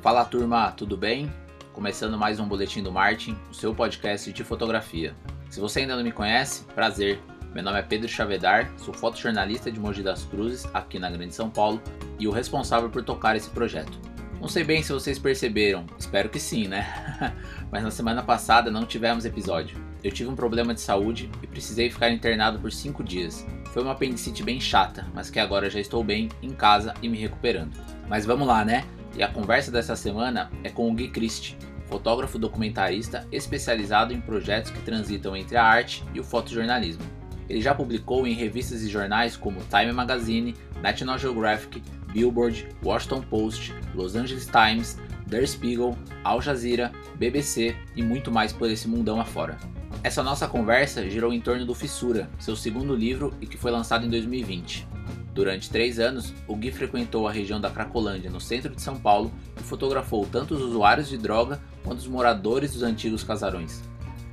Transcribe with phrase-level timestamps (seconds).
[0.00, 1.28] Fala turma, tudo bem?
[1.72, 5.12] Começando mais um Boletim do Martin, o seu podcast de fotografia.
[5.50, 7.20] Se você ainda não me conhece, prazer.
[7.52, 11.50] Meu nome é Pedro Chavedar, sou fotojornalista de Mogi das Cruzes, aqui na Grande São
[11.50, 11.82] Paulo,
[12.16, 13.98] e o responsável por tocar esse projeto.
[14.40, 16.86] Não sei bem se vocês perceberam, espero que sim, né?
[17.68, 19.82] Mas na semana passada não tivemos episódio.
[20.04, 23.44] Eu tive um problema de saúde e precisei ficar internado por 5 dias.
[23.72, 27.18] Foi uma apendicite bem chata, mas que agora já estou bem, em casa e me
[27.18, 27.72] recuperando.
[28.08, 28.84] Mas vamos lá, né?
[29.18, 34.70] E a conversa dessa semana é com o Gui Christie, fotógrafo documentarista especializado em projetos
[34.70, 37.02] que transitam entre a arte e o fotojornalismo.
[37.48, 43.74] Ele já publicou em revistas e jornais como Time Magazine, National Geographic, Billboard, Washington Post,
[43.92, 49.58] Los Angeles Times, Der Spiegel, Al Jazeera, BBC e muito mais por esse mundão afora.
[50.04, 54.06] Essa nossa conversa girou em torno do Fissura, seu segundo livro e que foi lançado
[54.06, 54.86] em 2020.
[55.34, 59.32] Durante três anos, o Gui frequentou a região da Cracolândia, no centro de São Paulo,
[59.58, 63.82] e fotografou tanto os usuários de droga quanto os moradores dos antigos casarões.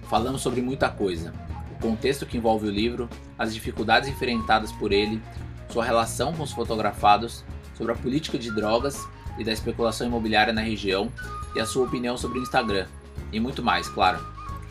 [0.10, 1.34] Falamos sobre muita coisa:
[1.72, 5.22] o contexto que envolve o livro, as dificuldades enfrentadas por ele,
[5.70, 7.44] sua relação com os fotografados,
[7.76, 9.08] sobre a política de drogas
[9.38, 11.12] e da especulação imobiliária na região
[11.56, 12.88] e a sua opinião sobre o Instagram,
[13.32, 14.26] e muito mais, claro.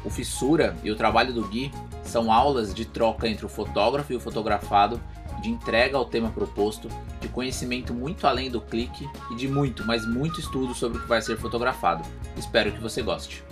[0.04, 1.70] O Fissura e o trabalho do Gui
[2.02, 5.00] são aulas de troca entre o fotógrafo e o fotografado
[5.44, 6.88] de entrega ao tema proposto,
[7.20, 11.06] de conhecimento muito além do clique e de muito, mas muito estudo sobre o que
[11.06, 12.02] vai ser fotografado.
[12.34, 13.44] Espero que você goste.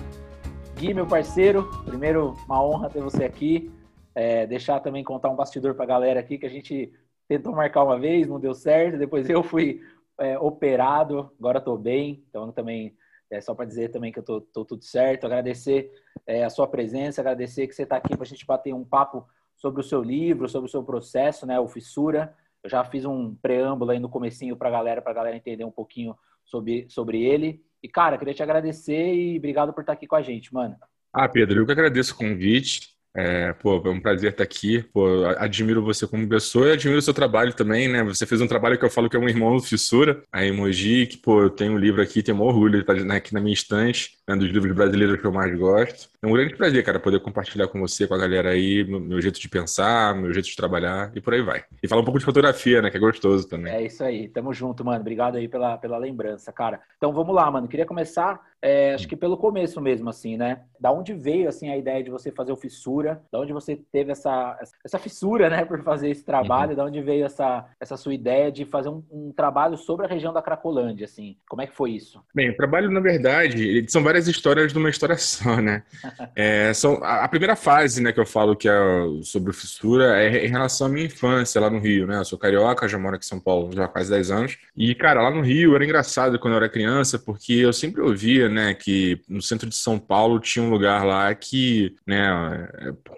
[0.76, 3.70] Gui, meu parceiro, primeiro uma honra ter você aqui.
[4.14, 6.90] É, deixar também contar um bastidor para a galera aqui que a gente
[7.28, 8.96] tentou marcar uma vez, não deu certo.
[8.96, 9.82] Depois eu fui
[10.18, 12.24] é, operado, agora estou bem.
[12.30, 12.96] Então também
[13.30, 15.26] é só para dizer também que eu estou tudo certo.
[15.26, 15.92] Agradecer
[16.26, 19.26] é, a sua presença, agradecer que você está aqui para a gente bater um papo
[19.62, 22.34] sobre o seu livro, sobre o seu processo, né, o Fissura.
[22.64, 25.70] Eu já fiz um preâmbulo aí no comecinho para a galera, para galera entender um
[25.70, 27.62] pouquinho sobre, sobre ele.
[27.80, 30.74] E, cara, queria te agradecer e obrigado por estar aqui com a gente, mano.
[31.12, 32.90] Ah, Pedro, eu que agradeço o convite.
[33.14, 34.82] É, pô, é um prazer estar aqui.
[34.82, 38.02] Pô, admiro você como pessoa e admiro o seu trabalho também, né?
[38.02, 41.06] Você fez um trabalho que eu falo que é um irmão do Fissura, a Emoji,
[41.06, 43.54] que, pô, eu tenho um livro aqui, tenho um orgulho, ele tá aqui na minha
[43.54, 46.08] estante, é um dos livros brasileiros que eu mais gosto.
[46.22, 49.20] É um grande prazer, cara, poder compartilhar com você, com a galera aí, meu, meu
[49.20, 51.64] jeito de pensar, meu jeito de trabalhar e por aí vai.
[51.82, 53.72] E falar um pouco de fotografia, né, que é gostoso também.
[53.72, 55.00] É isso aí, tamo junto, mano.
[55.00, 56.80] Obrigado aí pela, pela lembrança, cara.
[56.96, 57.68] Então vamos lá, mano.
[57.68, 60.60] Queria começar é, acho que pelo começo mesmo, assim, né?
[60.78, 63.20] Da onde veio, assim, a ideia de você fazer o Fissura?
[63.30, 66.70] Da onde você teve essa, essa fissura, né, por fazer esse trabalho?
[66.70, 66.76] Uhum.
[66.76, 70.32] Da onde veio essa, essa sua ideia de fazer um, um, trabalho sobre a região
[70.32, 71.36] da Cracolândia, assim?
[71.48, 72.22] Como é que foi isso?
[72.32, 75.82] Bem, o trabalho, na verdade, são várias histórias de uma história só, né?
[76.34, 78.72] é, são, a, a, primeira fase, né, que eu falo que é
[79.22, 82.18] sobre Fissura é em relação à minha infância lá no Rio, né?
[82.18, 84.58] Eu sou carioca, já moro aqui em São Paulo já há quase 10 anos.
[84.76, 88.48] E, cara, lá no Rio era engraçado quando eu era criança, porque eu sempre ouvia
[88.48, 92.68] né, que no centro de São Paulo tinha um lugar lá que, né,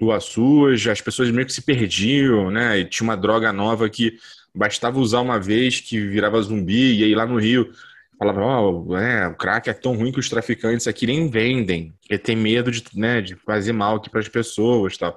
[0.00, 4.16] rua suja, as pessoas meio que se perdiam, né, e tinha uma droga nova que
[4.54, 7.70] bastava usar uma vez que virava zumbi, e aí lá no Rio
[8.18, 12.18] falava, oh, é, o crack é tão ruim que os traficantes aqui nem vendem, porque
[12.18, 15.16] tem medo de, né, de fazer mal aqui para as pessoas tal.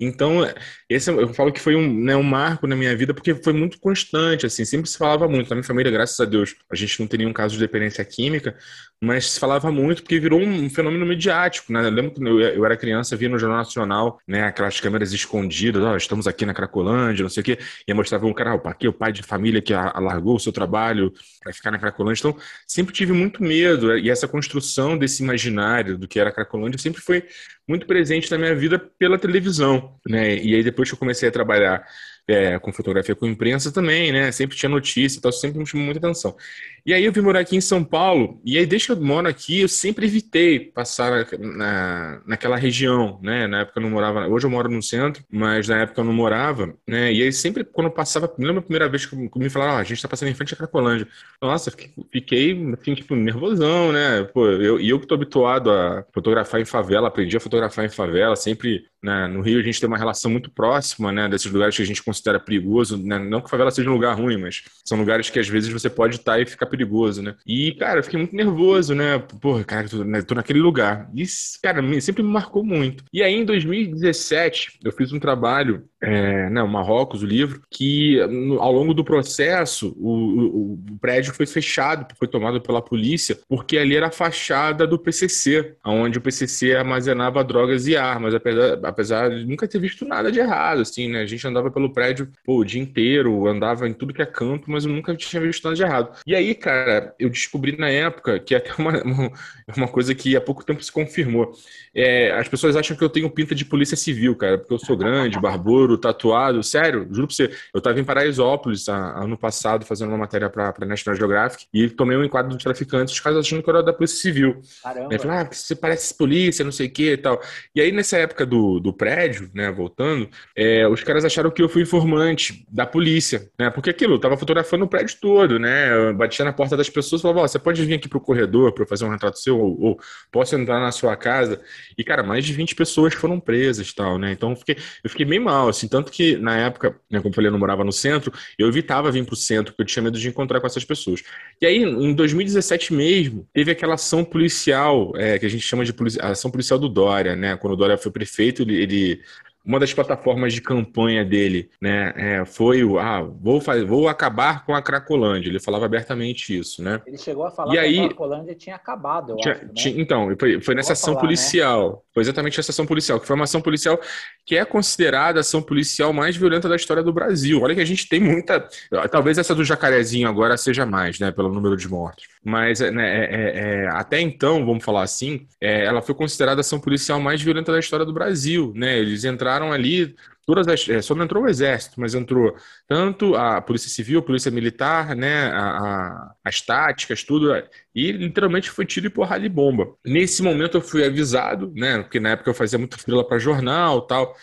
[0.00, 0.40] Então,
[0.88, 3.78] esse eu falo que foi um, né, um marco na minha vida, porque foi muito
[3.78, 5.48] constante, assim, sempre se falava muito.
[5.50, 8.56] Na minha família, graças a Deus, a gente não tem nenhum caso de dependência química,
[9.00, 11.84] mas se falava muito porque virou um fenômeno mediático, né?
[11.86, 15.92] Eu lembro que eu, era criança, via no Jornal Nacional, né, aquelas câmeras escondidas, ó,
[15.92, 18.90] oh, estamos aqui na Cracolândia, não sei o quê, e mostrava um cara, aqui é
[18.90, 22.20] o pai de família que alargou o seu trabalho para ficar na Cracolândia.
[22.20, 26.78] Então, sempre tive muito medo, e essa construção desse imaginário do que era a Cracolândia
[26.78, 27.24] sempre foi
[27.66, 30.36] muito presente na minha vida pela televisão, né?
[30.36, 31.84] E aí depois que eu comecei a trabalhar
[32.28, 34.30] é, com fotografia com imprensa também, né?
[34.30, 36.36] Sempre tinha notícia e tal, sempre me chamou muita atenção.
[36.84, 39.26] E aí eu vim morar aqui em São Paulo, e aí desde que eu moro
[39.26, 43.46] aqui, eu sempre evitei passar na, na, naquela região, né?
[43.46, 46.12] Na época eu não morava, hoje eu moro no centro, mas na época eu não
[46.12, 47.12] morava, né?
[47.12, 49.84] E aí sempre quando eu passava, lembra a primeira vez que me falaram, ah, a
[49.84, 51.08] gente tá passando em frente à Cracolândia.
[51.40, 51.70] Nossa,
[52.12, 54.24] fiquei, assim, tipo, nervosão, né?
[54.24, 57.88] Pô, eu, e eu que tô habituado a fotografar em favela, aprendi a fotografar em
[57.90, 59.26] favela, sempre né?
[59.28, 61.28] No Rio a gente tem uma relação muito próxima, né?
[61.28, 63.18] Desses lugares que a gente considera perigoso, né?
[63.18, 66.16] Não que favela seja um lugar ruim, mas são lugares que às vezes você pode
[66.16, 67.34] estar e ficar perigoso, né?
[67.46, 69.18] E, cara, eu fiquei muito nervoso, né?
[69.40, 70.22] Porra, cara, tô, né?
[70.22, 71.08] tô naquele lugar.
[71.14, 71.24] E,
[71.62, 73.04] cara, sempre me marcou muito.
[73.12, 78.72] E aí, em 2017, eu fiz um trabalho é, não, Marrocos, o livro, que ao
[78.72, 83.96] longo do processo o, o, o, prédio foi fechado, foi tomado pela polícia, porque ali
[83.96, 89.44] era a fachada do PCC, onde o PCC armazenava drogas e armas, apesar, apesar de
[89.44, 91.22] nunca ter visto nada de errado, assim, né?
[91.22, 94.70] A gente andava pelo prédio pô, o dia inteiro, andava em tudo que é canto,
[94.70, 96.16] mas eu nunca tinha visto nada de errado.
[96.24, 99.32] E aí, cara, eu descobri na época que é até uma, uma,
[99.76, 101.52] uma coisa que há pouco tempo se confirmou.
[101.94, 104.96] É, as pessoas acham que eu tenho pinta de polícia civil, cara, porque eu sou
[104.96, 106.62] grande, barbudo, tatuado.
[106.62, 107.50] Sério, juro pra você.
[107.72, 112.16] Eu tava em Paraisópolis ano passado fazendo uma matéria pra, pra National Geographic e tomei
[112.16, 114.60] um enquadro de traficantes, os caras achando que eu era da Polícia Civil.
[114.82, 115.08] Caramba.
[115.12, 117.40] Aí falaram, ah, você parece polícia, não sei o que e tal.
[117.74, 121.68] E aí, nessa época do, do prédio, né, voltando, é, os caras acharam que eu
[121.68, 123.70] fui informante da polícia, né?
[123.70, 125.94] Porque aquilo, eu tava fotografando o prédio todo, né?
[125.94, 128.72] Eu batia na porta das pessoas e falava, oh, você pode vir aqui pro corredor
[128.72, 130.00] para fazer um retrato seu, ou, ou,
[130.30, 131.60] posso entrar na sua casa?
[131.96, 134.32] E, cara, mais de 20 pessoas foram presas tal, né?
[134.32, 137.34] Então eu fiquei, eu fiquei meio mal, assim, tanto que na época, né, como eu
[137.34, 140.18] falei, eu não morava no centro, eu evitava vir pro centro, porque eu tinha medo
[140.18, 141.22] de encontrar com essas pessoas.
[141.60, 145.94] E aí, em 2017 mesmo, teve aquela ação policial, é, que a gente chama de
[146.20, 147.56] ação policial do Dória, né?
[147.56, 149.20] Quando o Dória foi prefeito, ele, ele
[149.68, 154.64] uma das plataformas de campanha dele, né, é, foi o ah, vou, fazer, vou acabar
[154.64, 155.50] com a Cracolândia.
[155.50, 157.02] Ele falava abertamente isso, né?
[157.06, 159.64] Ele chegou a falar e que aí, a Cracolândia tinha acabado, eu tinha, acho.
[159.66, 159.70] Né?
[159.74, 161.28] Tinha, então, foi, foi nessa ação falar, né?
[161.28, 161.90] policial.
[161.90, 161.96] Né?
[162.18, 164.00] Foi exatamente essa ação policial, que foi uma ação policial
[164.44, 167.60] que é considerada a ação policial mais violenta da história do Brasil.
[167.62, 168.68] Olha que a gente tem muita.
[169.08, 171.30] Talvez essa do Jacarezinho agora seja mais, né?
[171.30, 172.28] Pelo número de mortes.
[172.44, 176.62] Mas né, é, é, é, até então, vamos falar assim, é, ela foi considerada a
[176.62, 178.98] ação policial mais violenta da história do Brasil, né?
[178.98, 180.16] Eles entraram ali
[180.48, 182.56] todas as, é, só não entrou o exército, mas entrou
[182.86, 187.52] tanto a polícia civil, a polícia militar, né, a, a, as táticas, tudo,
[187.94, 189.94] e literalmente foi tiro e porrada de bomba.
[190.02, 194.00] Nesse momento eu fui avisado, né, porque na época eu fazia muita fila para jornal,
[194.00, 194.34] tal.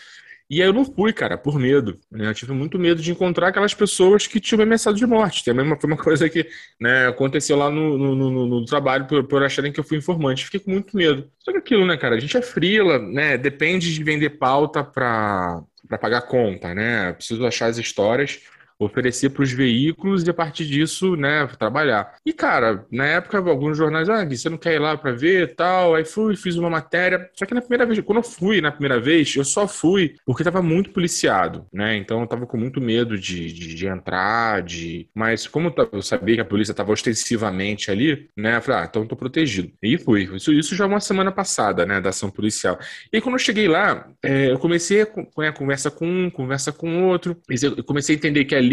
[0.49, 1.99] E aí eu não fui, cara, por medo.
[2.11, 2.27] Né?
[2.27, 5.43] Eu tive muito medo de encontrar aquelas pessoas que tinham ameaçado de morte.
[5.43, 6.47] Também foi uma coisa que
[6.79, 10.45] né, aconteceu lá no, no, no, no trabalho por, por, acharem que eu fui informante.
[10.45, 11.29] Fiquei com muito medo.
[11.39, 12.15] Só que aquilo, né, cara?
[12.15, 13.37] A gente é frila, né?
[13.37, 15.63] Depende de vender pauta para
[15.99, 17.13] pagar conta, né?
[17.13, 18.39] Preciso achar as histórias
[18.79, 22.15] oferecer para os veículos e a partir disso, né, trabalhar.
[22.25, 25.95] E cara, na época alguns jornais, ah, você não quer ir lá para ver, tal.
[25.95, 27.29] Aí fui, fiz uma matéria.
[27.33, 30.41] Só que na primeira vez, quando eu fui na primeira vez, eu só fui porque
[30.41, 31.95] estava muito policiado, né?
[31.97, 35.07] Então eu tava com muito medo de, de, de entrar, de.
[35.13, 38.57] Mas como eu sabia que a polícia estava ostensivamente ali, né?
[38.57, 39.71] Eu falei, ah, então tô protegido.
[39.81, 40.23] E fui.
[40.35, 42.77] Isso, isso já uma semana passada, né, da ação policial.
[43.11, 45.07] E quando eu cheguei lá, é, eu comecei a,
[45.47, 47.37] a conversa com um, conversa com outro.
[47.49, 48.64] Eu comecei a entender que ali,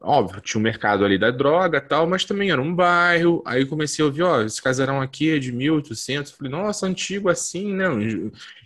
[0.00, 3.42] óbvio, tinha um mercado ali da droga tal, mas também era um bairro.
[3.46, 6.32] Aí comecei a ouvir, ó, esse casarão aqui é de 1800.
[6.32, 7.86] Falei, nossa, antigo assim, né?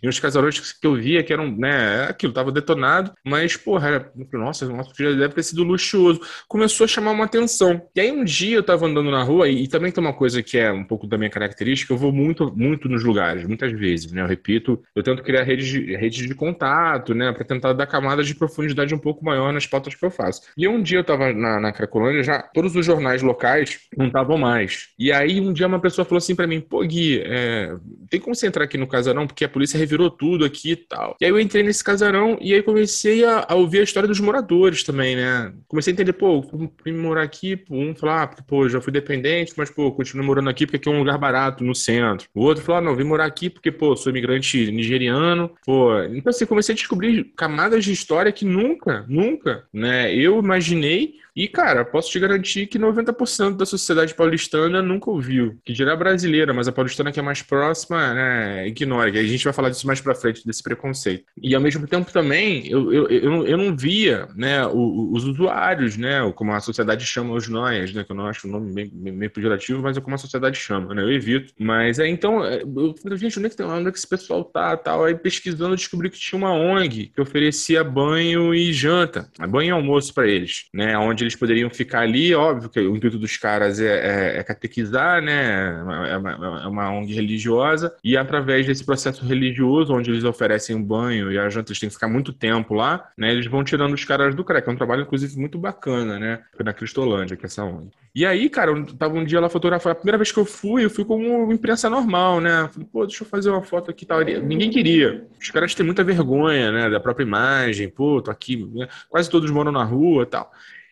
[0.03, 4.13] E uns casarões que eu via que eram, né, aquilo, tava detonado, mas, porra, era,
[4.33, 6.21] nossa, nosso já deve ter sido luxuoso.
[6.49, 7.83] Começou a chamar uma atenção.
[7.95, 10.43] E aí um dia eu tava andando na rua, e, e também tem uma coisa
[10.43, 14.13] que é um pouco da minha característica, eu vou muito, muito nos lugares, muitas vezes,
[14.13, 14.23] né?
[14.23, 18.27] Eu repito, eu tento criar redes de, redes de contato, né, para tentar dar camadas
[18.27, 20.43] de profundidade um pouco maior nas pautas que eu faço.
[20.57, 24.39] E um dia eu tava na, na Cracolândia, já todos os jornais locais não estavam
[24.39, 24.89] mais.
[24.99, 27.75] E aí um dia uma pessoa falou assim para mim, pô, Gui, é,
[28.09, 29.27] tem como você entrar aqui no casarão?
[29.27, 31.17] Porque a polícia revirou tudo aqui e tal.
[31.21, 34.21] E aí eu entrei nesse casarão e aí comecei a, a ouvir a história dos
[34.21, 35.53] moradores também, né?
[35.67, 36.41] Comecei a entender, pô,
[36.85, 40.67] vim morar aqui, um falar, ah, pô, já fui dependente, mas, pô, continuo morando aqui
[40.67, 42.29] porque aqui é um lugar barato, no centro.
[42.35, 45.99] O outro falou, ah, não, vim morar aqui porque, pô, sou imigrante nigeriano, pô.
[46.05, 51.49] Então, assim, comecei a descobrir camadas de história que nunca, nunca, né, eu imaginei e,
[51.49, 55.59] cara, posso te garantir que 90% da sociedade paulistana nunca ouviu.
[55.65, 59.11] Que dirá brasileira, mas a paulistana que é mais próxima, né, ignora.
[59.11, 61.25] E a gente vai falar disso mais pra frente, desse preconceito.
[61.41, 66.21] E, ao mesmo tempo, também, eu, eu, eu, eu não via, né, os usuários, né,
[66.35, 69.29] como a sociedade chama os nós, né, que eu não acho o nome bem, bem
[69.29, 71.53] pejorativo, mas é como a sociedade chama, né, eu evito.
[71.59, 74.09] Mas, é, então, é, eu falei, gente, onde é que, tem, onde é que esse
[74.09, 75.05] pessoal tá, tal?
[75.05, 80.13] Aí, pesquisando, descobri que tinha uma ONG que oferecia banho e janta, banho e almoço
[80.13, 82.35] para eles, né, onde onde eles poderiam ficar ali.
[82.35, 85.79] Óbvio que o intuito dos caras é, é, é catequizar, né?
[86.11, 90.83] É uma, é uma, ONG religiosa, e através desse processo religioso, onde eles oferecem um
[90.83, 93.31] banho e a janta, eles têm que ficar muito tempo lá, né?
[93.31, 94.69] Eles vão tirando os caras do CREC.
[94.69, 96.41] É um trabalho, inclusive, muito bacana, né?
[96.65, 97.91] Na Cristolândia, que é essa ONG.
[98.13, 99.93] E aí, cara, eu tava um dia lá fotografar.
[99.93, 102.69] A primeira vez que eu fui, eu fui como imprensa normal, né?
[102.73, 104.21] Falei, pô, deixa eu fazer uma foto aqui e tal.
[104.21, 105.25] Ninguém queria.
[105.41, 106.91] Os caras têm muita vergonha, né?
[106.91, 107.89] Da própria imagem.
[107.89, 108.57] Pô, tô aqui.
[108.75, 108.89] Né?
[109.09, 110.51] Quase todos moram na rua e tal.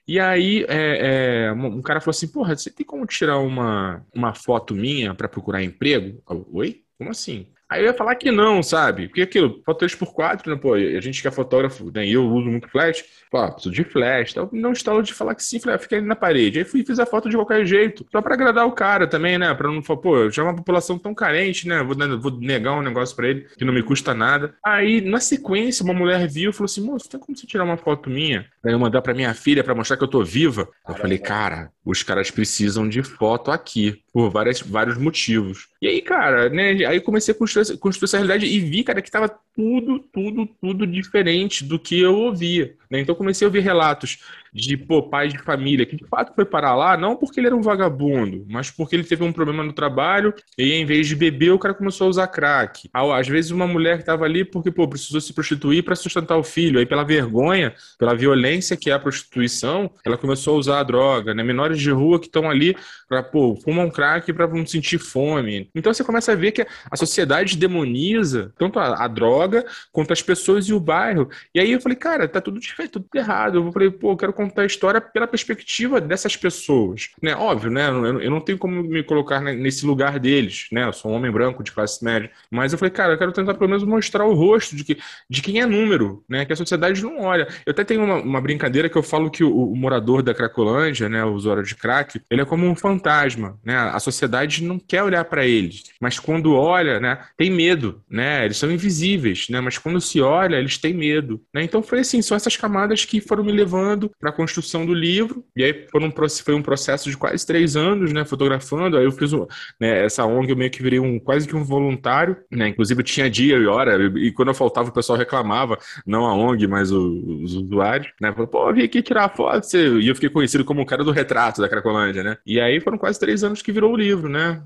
[0.09, 4.35] E aí, é, é, um cara falou assim: Porra, você tem como tirar uma, uma
[4.35, 6.23] foto minha para procurar emprego?
[6.29, 6.85] Eu, Oi?
[6.99, 7.47] Como assim?
[7.71, 9.09] Aí eu ia falar que não, sabe?
[9.09, 10.57] Porque aquilo, foto 3x4, né?
[10.57, 12.09] Pô, a gente que é fotógrafo, né?
[12.09, 13.05] Eu uso muito flash.
[13.31, 14.35] Pô, preciso de flash.
[14.53, 16.59] Não instalo de falar que sim, falei, ah, fica ali na parede.
[16.59, 18.07] Aí fui fiz a foto de qualquer jeito.
[18.11, 19.53] Só pra agradar o cara também, né?
[19.55, 21.83] Pra não falar, pô, já é uma população tão carente, né?
[21.83, 24.55] Vou, vou negar um negócio pra ele que não me custa nada.
[24.65, 27.77] Aí, na sequência, uma mulher viu e falou assim: moço, tem como você tirar uma
[27.77, 28.47] foto minha?
[28.63, 30.69] Pra eu mandar pra minha filha pra mostrar que eu tô viva?
[30.89, 35.69] Eu falei, cara, os caras precisam de foto aqui, por várias, vários motivos.
[35.81, 36.85] E aí, cara, né?
[36.85, 40.87] Aí comecei a construir, construir essa realidade e vi, cara, que tava tudo, tudo, tudo
[40.87, 42.77] diferente do que eu ouvia.
[42.89, 43.01] Né?
[43.01, 44.19] Então comecei a ouvir relatos
[44.53, 47.57] de pô, pai de família que de fato foi parar lá, não porque ele era
[47.57, 51.51] um vagabundo, mas porque ele teve um problema no trabalho e em vez de beber,
[51.51, 52.89] o cara começou a usar crack.
[52.93, 56.45] Às vezes uma mulher que estava ali porque pô, precisou se prostituir para sustentar o
[56.45, 60.83] filho, aí pela vergonha, pela violência que é a prostituição, ela começou a usar a
[60.85, 61.43] droga, né?
[61.43, 62.77] Menores de rua que estão ali
[63.09, 65.69] para pô, fumar um crack para não sentir fome.
[65.75, 69.48] Então você começa a ver que a sociedade demoniza tanto a, a droga
[69.93, 71.29] quanto as pessoas e o bairro.
[71.55, 73.59] E aí eu falei, cara, tá tudo diferente, tudo errado.
[73.59, 77.11] Eu falei, pô, eu quero contar a história pela perspectiva dessas pessoas.
[77.23, 77.35] Né?
[77.35, 77.89] Óbvio, né?
[77.89, 80.85] Eu não tenho como me colocar nesse lugar deles, né?
[80.85, 82.31] Eu sou um homem branco de classe média.
[82.51, 85.43] Mas eu falei, cara, eu quero tentar pelo menos mostrar o rosto de, que, de
[85.43, 86.45] quem é número, né?
[86.45, 87.49] Que a sociedade não olha.
[87.65, 91.09] Eu até tenho uma, uma brincadeira que eu falo que o, o, morador da Cracolândia,
[91.09, 91.25] né?
[91.25, 93.77] O usuário de crack, ele é como um fantasma, né?
[93.77, 97.19] A sociedade não quer olhar para eles, mas quando olha, né?
[97.37, 98.45] Tem medo, né?
[98.45, 99.61] Eles são invisíveis, né?
[99.61, 101.63] Mas quando se olha, eles têm medo, né?
[101.63, 105.45] Então foi assim, são essas camadas que foram me levando para a construção do livro.
[105.57, 106.13] E aí foi um,
[106.45, 108.97] foi um processo de quase três anos, né, fotografando.
[108.97, 109.33] Aí eu fiz
[109.81, 112.69] né, essa ONG, eu meio que virei um quase que um voluntário, né?
[112.69, 116.67] Inclusive tinha dia e hora, e quando eu faltava o pessoal reclamava, não a ONG,
[116.67, 118.33] mas o, os usuários, né?
[118.33, 119.67] Falou, pô, vim aqui tirar foto.
[119.77, 122.39] E eu fiquei conhecido como o cara do retrato da Cracolândia, né?
[122.47, 124.63] E aí foram quase três anos que virou o livro, né?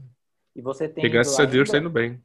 [0.54, 1.04] E você tem.
[1.04, 2.20] E graças a Deus tá indo bem.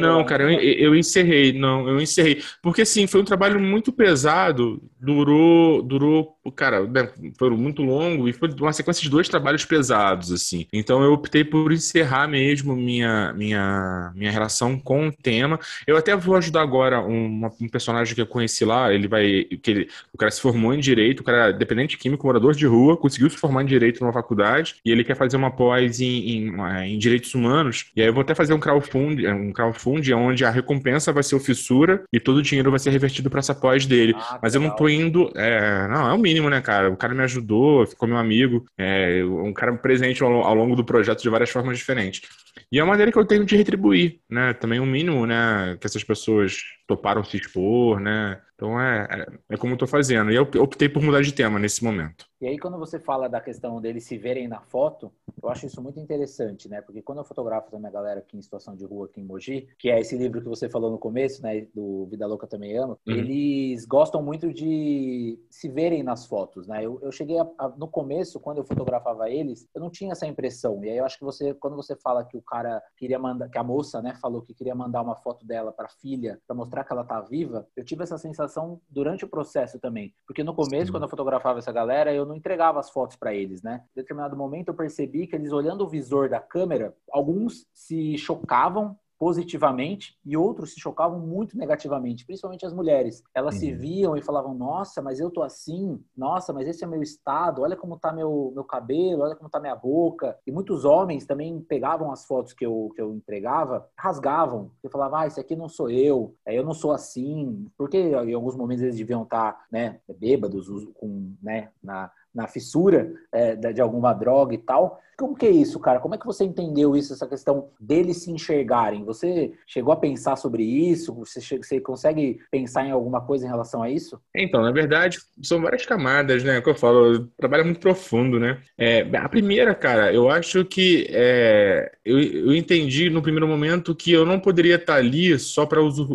[0.00, 2.42] Não, cara, eu, eu, encerrei, não, eu encerrei.
[2.62, 8.32] Porque, assim, foi um trabalho muito pesado, durou, durou, cara, né, foi muito longo e
[8.32, 10.66] foi uma sequência de dois trabalhos pesados, assim.
[10.72, 15.58] Então eu optei por encerrar mesmo minha, minha, minha relação com o tema.
[15.86, 19.70] Eu até vou ajudar agora um, um personagem que eu conheci lá, ele vai, que
[19.70, 22.96] ele, o cara se formou em Direito, o cara é dependente químico, morador de rua,
[22.96, 26.94] conseguiu se formar em Direito numa faculdade e ele quer fazer uma pós em, em,
[26.94, 27.90] em Direitos Humanos.
[27.94, 31.22] E aí eu vou até fazer um crowdfunding, um um crowdfunding onde a recompensa vai
[31.22, 34.14] ser o fissura e todo o dinheiro vai ser revertido para essa pós dele.
[34.16, 35.30] Ah, Mas eu não tô indo.
[35.36, 36.90] É, não, é o mínimo, né, cara?
[36.90, 40.84] O cara me ajudou, ficou meu amigo, é, um cara presente ao, ao longo do
[40.84, 42.22] projeto de várias formas diferentes.
[42.70, 44.54] E é uma maneira que eu tenho de retribuir, né?
[44.54, 48.40] Também o um mínimo, né, que essas pessoas toparam se expor, né?
[48.60, 50.30] Então é, é, é como eu tô fazendo.
[50.30, 52.26] E eu optei por mudar de tema nesse momento.
[52.42, 55.12] E aí, quando você fala da questão deles se verem na foto,
[55.42, 56.80] eu acho isso muito interessante, né?
[56.80, 59.68] Porque quando eu fotografo também a galera aqui em situação de rua, aqui em Mogi,
[59.78, 61.66] que é esse livro que você falou no começo, né?
[61.74, 63.14] Do Vida Louca Também Ama, uhum.
[63.14, 66.84] eles gostam muito de se verem nas fotos, né?
[66.84, 70.26] Eu, eu cheguei a, a, no começo, quando eu fotografava eles, eu não tinha essa
[70.26, 70.82] impressão.
[70.82, 73.58] E aí eu acho que você, quando você fala que o cara queria mandar, que
[73.58, 76.92] a moça, né, falou que queria mandar uma foto dela para filha, para mostrar que
[76.92, 78.49] ela tá viva, eu tive essa sensação
[78.88, 80.14] durante o processo também.
[80.26, 80.92] Porque no começo, Sim.
[80.92, 83.84] quando eu fotografava essa galera, eu não entregava as fotos para eles, né?
[83.96, 88.98] Em determinado momento eu percebi que eles olhando o visor da câmera, alguns se chocavam
[89.20, 93.22] positivamente e outros se chocavam muito negativamente, principalmente as mulheres.
[93.34, 93.60] Elas uhum.
[93.60, 96.02] se viam e falavam: "Nossa, mas eu tô assim.
[96.16, 97.60] Nossa, mas esse é meu estado.
[97.60, 100.38] Olha como tá meu meu cabelo, olha como tá minha boca".
[100.46, 104.70] E muitos homens também pegavam as fotos que eu que eu entregava, rasgavam.
[104.82, 106.34] E falavam: "Ah, esse aqui não sou eu.
[106.46, 107.66] É, eu não sou assim".
[107.76, 113.12] Porque em alguns momentos eles deviam estar, tá, né, bêbados com, né, na na fissura
[113.32, 115.00] é, de alguma droga e tal.
[115.20, 116.00] Como que é isso, cara?
[116.00, 119.04] Como é que você entendeu isso, essa questão deles se enxergarem?
[119.04, 121.12] Você chegou a pensar sobre isso?
[121.12, 124.18] Você, você consegue pensar em alguma coisa em relação a isso?
[124.34, 126.62] Então, na verdade, são várias camadas, né?
[126.62, 128.62] Que eu falo, trabalho muito profundo, né?
[128.78, 134.10] É, a primeira, cara, eu acho que é, eu, eu, entendi no primeiro momento que
[134.10, 136.08] eu não poderia estar ali só para usur,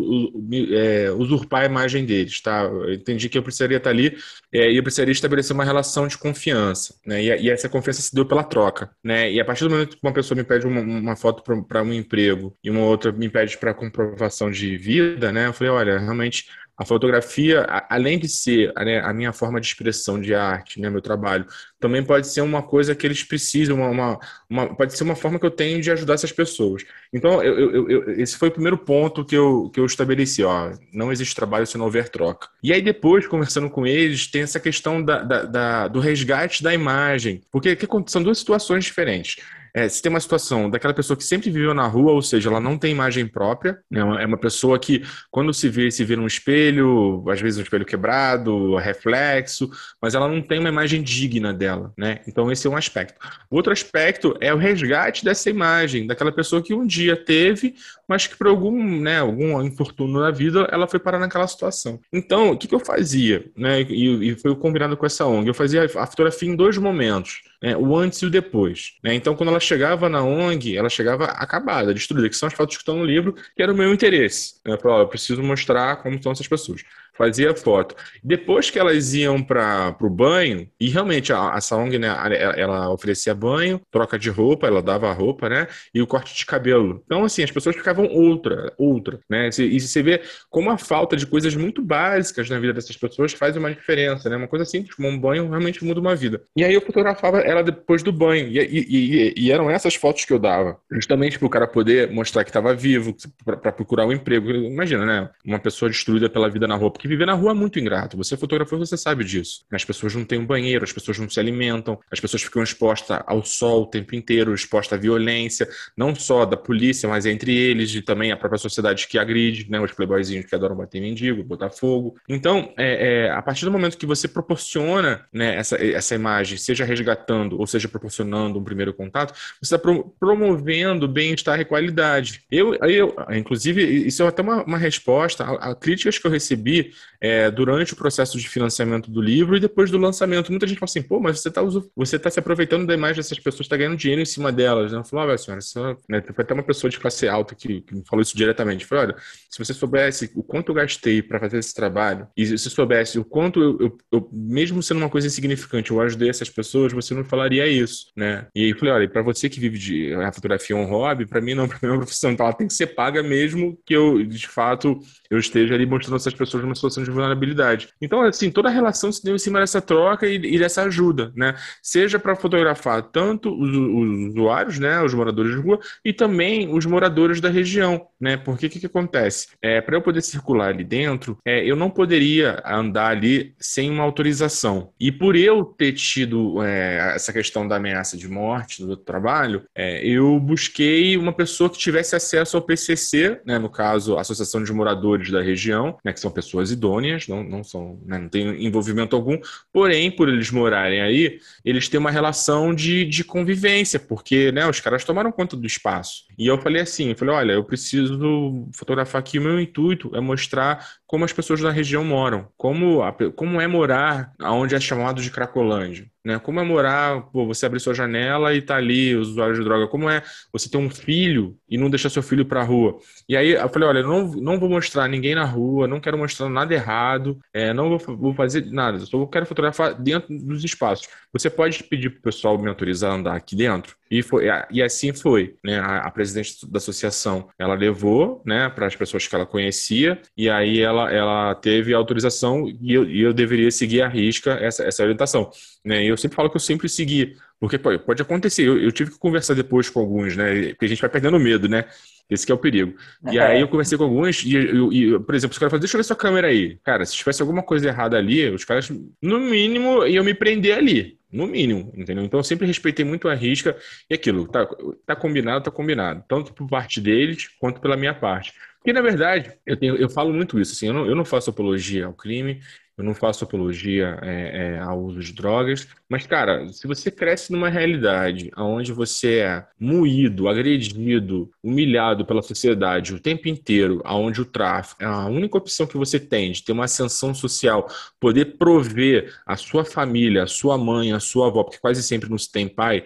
[0.72, 2.64] é, usurpar a imagem deles, tá?
[2.64, 4.16] Eu entendi que eu precisaria estar ali
[4.52, 7.22] é, e eu precisaria estabelecer uma relação de confiança, né?
[7.22, 9.30] E, e essa confiança se deu pela troca né?
[9.32, 11.92] E a partir do momento que uma pessoa me pede uma, uma foto para um
[11.92, 15.46] emprego e uma outra me pede para comprovação de vida, né?
[15.46, 16.46] Eu falei, olha, realmente
[16.78, 21.00] a fotografia, além de ser né, a minha forma de expressão de arte, né, meu
[21.00, 21.46] trabalho,
[21.80, 25.38] também pode ser uma coisa que eles precisam, uma, uma, uma pode ser uma forma
[25.38, 26.84] que eu tenho de ajudar essas pessoas.
[27.12, 30.72] Então, eu, eu, eu, esse foi o primeiro ponto que eu, que eu estabeleci, ó,
[30.92, 32.48] não existe trabalho se não houver troca.
[32.62, 36.74] E aí depois, conversando com eles, tem essa questão da, da, da do resgate da
[36.74, 39.36] imagem, porque são duas situações diferentes.
[39.76, 42.58] É, se tem uma situação daquela pessoa que sempre viveu na rua, ou seja, ela
[42.58, 44.00] não tem imagem própria, né?
[44.22, 47.84] é uma pessoa que, quando se vê, se vê num espelho, às vezes um espelho
[47.84, 52.20] quebrado, reflexo, mas ela não tem uma imagem digna dela, né?
[52.26, 53.20] Então, esse é um aspecto.
[53.50, 57.74] Outro aspecto é o resgate dessa imagem, daquela pessoa que um dia teve,
[58.08, 62.00] mas que por algum, né, algum infortúnio na vida, ela foi parar naquela situação.
[62.10, 63.82] Então, o que, que eu fazia, né?
[63.82, 65.48] E, e foi combinado com essa ONG.
[65.48, 68.92] Eu fazia a fotografia em dois momentos né, o antes e o depois.
[69.02, 69.12] Né?
[69.14, 72.82] Então, quando ela chegava na ONG, ela chegava acabada, destruída, que são as fotos que
[72.82, 74.60] estão no livro, que era o meu interesse.
[74.64, 74.78] Né?
[74.84, 76.84] Eu preciso mostrar como estão essas pessoas
[77.16, 77.94] fazia foto.
[78.22, 82.08] Depois que elas iam para o banho, e realmente a, a Saong, né,
[82.56, 86.46] ela oferecia banho, troca de roupa, ela dava a roupa, né, e o corte de
[86.46, 87.02] cabelo.
[87.04, 91.26] Então, assim, as pessoas ficavam outra, outra, né, e você vê como a falta de
[91.26, 95.08] coisas muito básicas na vida dessas pessoas faz uma diferença, né, uma coisa simples, como
[95.08, 96.42] um banho realmente muda uma vida.
[96.56, 100.24] E aí eu fotografava ela depois do banho, e, e, e, e eram essas fotos
[100.24, 104.12] que eu dava, justamente para o cara poder mostrar que estava vivo, para procurar um
[104.12, 104.50] emprego.
[104.50, 108.16] Imagina, né, uma pessoa destruída pela vida na roupa, viver na rua é muito ingrato.
[108.16, 109.64] Você é fotografou, você sabe disso.
[109.72, 113.20] As pessoas não têm um banheiro, as pessoas não se alimentam, as pessoas ficam expostas
[113.26, 117.94] ao sol o tempo inteiro, expostas à violência, não só da polícia, mas entre eles
[117.94, 119.80] e também a própria sociedade que agride, né?
[119.80, 122.16] Os playboyzinhos que adoram bater mendigo, botar fogo.
[122.28, 126.84] Então, é, é, a partir do momento que você proporciona né, essa, essa imagem, seja
[126.84, 132.42] resgatando ou seja proporcionando um primeiro contato, você está pro, promovendo bem-estar e qualidade.
[132.50, 136.92] Eu, eu, inclusive, isso é até uma, uma resposta a, a críticas que eu recebi
[137.20, 140.50] é, durante o processo de financiamento do livro e depois do lançamento.
[140.50, 141.62] Muita gente fala assim, pô, mas você está
[141.94, 144.92] você tá se aproveitando da imagem dessas pessoas, está ganhando dinheiro em cima delas.
[144.92, 146.22] Eu falo, ah, senhora, isso, né?
[146.22, 148.82] foi até uma pessoa de classe alta que, que me falou isso diretamente.
[148.82, 149.16] Eu falei, olha,
[149.50, 153.24] se você soubesse o quanto eu gastei para fazer esse trabalho, e se soubesse o
[153.24, 157.24] quanto eu, eu, eu, mesmo sendo uma coisa insignificante, eu ajudei essas pessoas, você não
[157.24, 158.46] falaria isso, né?
[158.54, 161.26] E aí eu falei, olha, para você que vive de a fotografia é um hobby,
[161.26, 163.78] para mim não, para mim é uma profissão, então ela tem que ser paga mesmo
[163.84, 165.00] que eu, de fato,
[165.30, 167.88] eu esteja ali mostrando essas pessoas numa situação de vulnerabilidade.
[168.00, 171.32] Então, assim, toda a relação se deu em cima dessa troca e, e dessa ajuda,
[171.34, 171.54] né?
[171.82, 176.86] Seja para fotografar tanto os, os, usuários, né, os moradores de rua, e também os
[176.86, 178.36] moradores da região, né?
[178.36, 179.48] Porque o que, que acontece?
[179.62, 184.02] É, para eu poder circular ali dentro, é, eu não poderia andar ali sem uma
[184.02, 184.90] autorização.
[184.98, 190.04] E por eu ter tido é, essa questão da ameaça de morte do trabalho, é,
[190.06, 195.30] eu busquei uma pessoa que tivesse acesso ao PCC, né, no caso, Associação de Moradores
[195.30, 199.38] da Região, né, que são pessoas idôneas, não, não são, né, não tem envolvimento algum,
[199.72, 204.80] porém, por eles morarem aí, eles têm uma relação de, de convivência, porque né, os
[204.80, 206.24] caras tomaram conta do espaço.
[206.38, 210.20] E eu falei assim, eu falei, olha, eu preciso fotografar aqui, o meu intuito é
[210.20, 213.00] mostrar como as pessoas da região moram, como,
[213.34, 216.10] como é morar onde é chamado de Cracolândia.
[216.26, 216.40] Né?
[216.40, 219.86] Como é morar, pô, você abrir sua janela e tá ali os usuários de droga.
[219.86, 222.98] Como é você ter um filho e não deixar seu filho pra rua.
[223.28, 226.18] E aí eu falei, olha, eu não, não vou mostrar ninguém na rua, não quero
[226.18, 230.64] mostrar nada errado, é, não vou, vou, fazer nada, eu só quero fotografar dentro dos
[230.64, 231.06] espaços.
[231.38, 233.96] Você pode pedir pro pessoal me autorizar a andar aqui dentro?
[234.10, 235.78] E, foi, e assim foi, né?
[235.78, 240.48] A, a presidente da associação, ela levou, né, para as pessoas que ela conhecia, e
[240.48, 245.02] aí ela, ela teve autorização e eu, e eu deveria seguir a risca essa, essa
[245.02, 245.50] orientação.
[245.84, 246.04] Né?
[246.04, 248.62] E eu sempre falo que eu sempre segui, porque pô, pode acontecer.
[248.62, 250.68] Eu, eu, tive que conversar depois com alguns, né?
[250.70, 251.84] Porque a gente vai perdendo medo, né?
[252.28, 252.94] Esse é o perigo.
[253.30, 255.98] E aí eu conversei com alguns e, e, por exemplo, os caras falaram, deixa eu
[256.00, 256.76] ver sua câmera aí.
[256.82, 258.90] Cara, se tivesse alguma coisa errada ali, os caras,
[259.22, 261.18] no mínimo, iam me prender ali.
[261.30, 262.24] No mínimo, entendeu?
[262.24, 263.76] Então eu sempre respeitei muito a risca
[264.08, 264.66] e aquilo, tá,
[265.04, 266.24] tá combinado, tá combinado.
[266.28, 268.52] Tanto por parte deles quanto pela minha parte.
[268.78, 271.50] Porque, na verdade, eu, tenho, eu falo muito isso, assim, eu não, eu não faço
[271.50, 272.60] apologia ao crime,
[272.96, 277.52] eu não faço apologia é, é, ao uso de drogas, mas, cara, se você cresce
[277.52, 284.46] numa realidade onde você é moído, agredido, humilhado pela sociedade o tempo inteiro, onde o
[284.46, 287.86] tráfico é a única opção que você tem de ter uma ascensão social,
[288.18, 292.38] poder prover a sua família, a sua mãe, a sua avó, porque quase sempre não
[292.38, 293.04] se tem pai,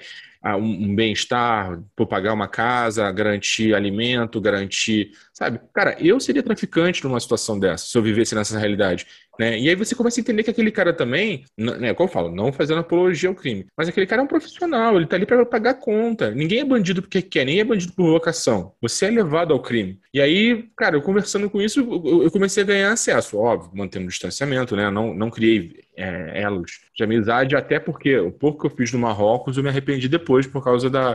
[0.57, 5.61] um, bem-estar, pagar uma casa, garantir alimento, garantir, sabe?
[5.74, 9.07] Cara, eu seria traficante numa situação dessa, se eu vivesse nessa realidade.
[9.40, 9.59] Né?
[9.59, 12.53] E aí você começa a entender que aquele cara também, né, como eu falo, não
[12.53, 15.72] fazendo apologia ao crime, mas aquele cara é um profissional, ele tá ali para pagar
[15.81, 16.31] conta.
[16.31, 18.74] Ninguém é bandido porque quer, nem é bandido por vocação.
[18.83, 19.98] Você é levado ao crime.
[20.12, 24.09] E aí, cara, eu conversando com isso, eu comecei a ganhar acesso, óbvio, mantendo o
[24.11, 24.90] distanciamento, né?
[24.90, 28.98] Não, não criei é, elos de amizade, até porque o pouco que eu fiz no
[28.98, 31.14] Marrocos eu me arrependi depois por causa da,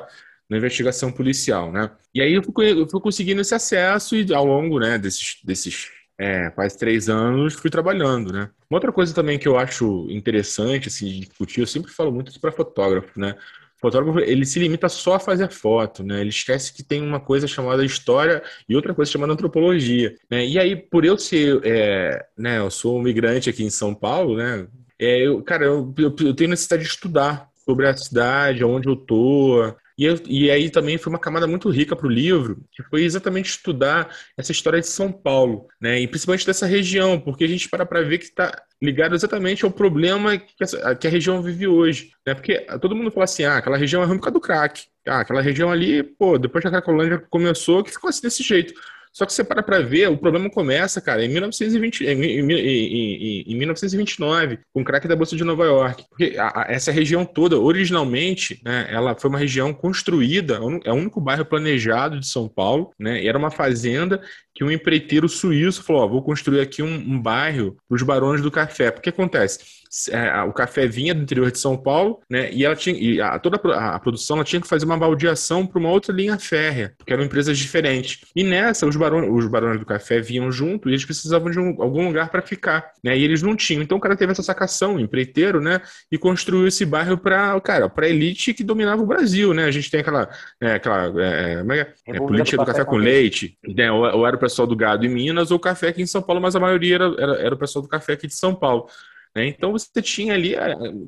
[0.49, 1.91] da investigação policial, né?
[2.11, 5.91] E aí eu fui, eu fui conseguindo esse acesso e ao longo, né, desses, desses
[6.17, 8.49] é, quase três anos, fui trabalhando, né?
[8.69, 12.29] Uma outra coisa também que eu acho interessante, assim, de discutir, eu sempre falo muito
[12.29, 13.35] isso para fotógrafo, né?
[13.85, 16.21] fotógrafo ele se limita só a fazer foto, né?
[16.21, 20.45] Ele esquece que tem uma coisa chamada história e outra coisa chamada antropologia, né?
[20.45, 24.37] E aí, por eu ser, é, né, eu sou um migrante aqui em São Paulo,
[24.37, 24.67] né?
[24.99, 28.95] É, eu, cara, eu, eu, eu tenho necessidade de estudar sobre a cidade, onde eu
[28.95, 32.83] tô, e, eu, e aí também foi uma camada muito rica para o livro, que
[32.83, 35.99] foi exatamente estudar essa história de São Paulo, né?
[35.99, 39.71] E principalmente dessa região, porque a gente para para ver que está ligado exatamente ao
[39.71, 42.33] problema que, essa, que a região vive hoje, né?
[42.33, 44.85] Porque todo mundo fala assim, ah, aquela região é ruim do crack.
[45.07, 48.73] Ah, aquela região ali, pô, depois que a Cracolândia começou, que ficou assim desse jeito.
[49.15, 53.43] Só que você para para ver, o problema começa, cara, em, 1920, em, em, em,
[53.47, 56.03] em 1929, com o crack da Bolsa de Nova York.
[56.09, 60.95] Porque a, a, essa região toda, originalmente, né, ela foi uma região construída, é o
[60.95, 64.21] único bairro planejado de São Paulo, né, e era uma fazenda
[64.53, 68.41] que um empreiteiro suíço falou: ó, vou construir aqui um, um bairro para os barões
[68.41, 68.91] do café.
[68.91, 69.84] Porque acontece?
[70.11, 72.51] É, o café vinha do interior de São Paulo, né?
[72.51, 75.65] E ela tinha, e a, toda a, a, produção ela tinha que fazer uma baldeação
[75.65, 78.21] para uma outra linha férrea, porque eram empresas diferentes.
[78.35, 81.81] E nessa, os barões, os barões do café vinham junto e eles precisavam de um,
[81.81, 83.17] algum lugar para ficar, né?
[83.17, 83.81] E eles não tinham.
[83.81, 85.81] Então o cara teve essa sacação, empreiteiro, né?
[86.11, 89.65] E construiu esse bairro para, cara, para elite que dominava o Brasil, né?
[89.65, 90.29] A gente tem aquela,
[90.61, 93.91] né, aquela é, é, é, política do café, com leite, leite né?
[93.91, 96.21] Ou, ou, era o pessoal do gado em Minas ou o café aqui em São
[96.21, 98.87] Paulo, mas a maioria era, era, era o pessoal do café aqui de São Paulo.
[99.35, 99.47] Né?
[99.47, 100.55] Então você tinha ali,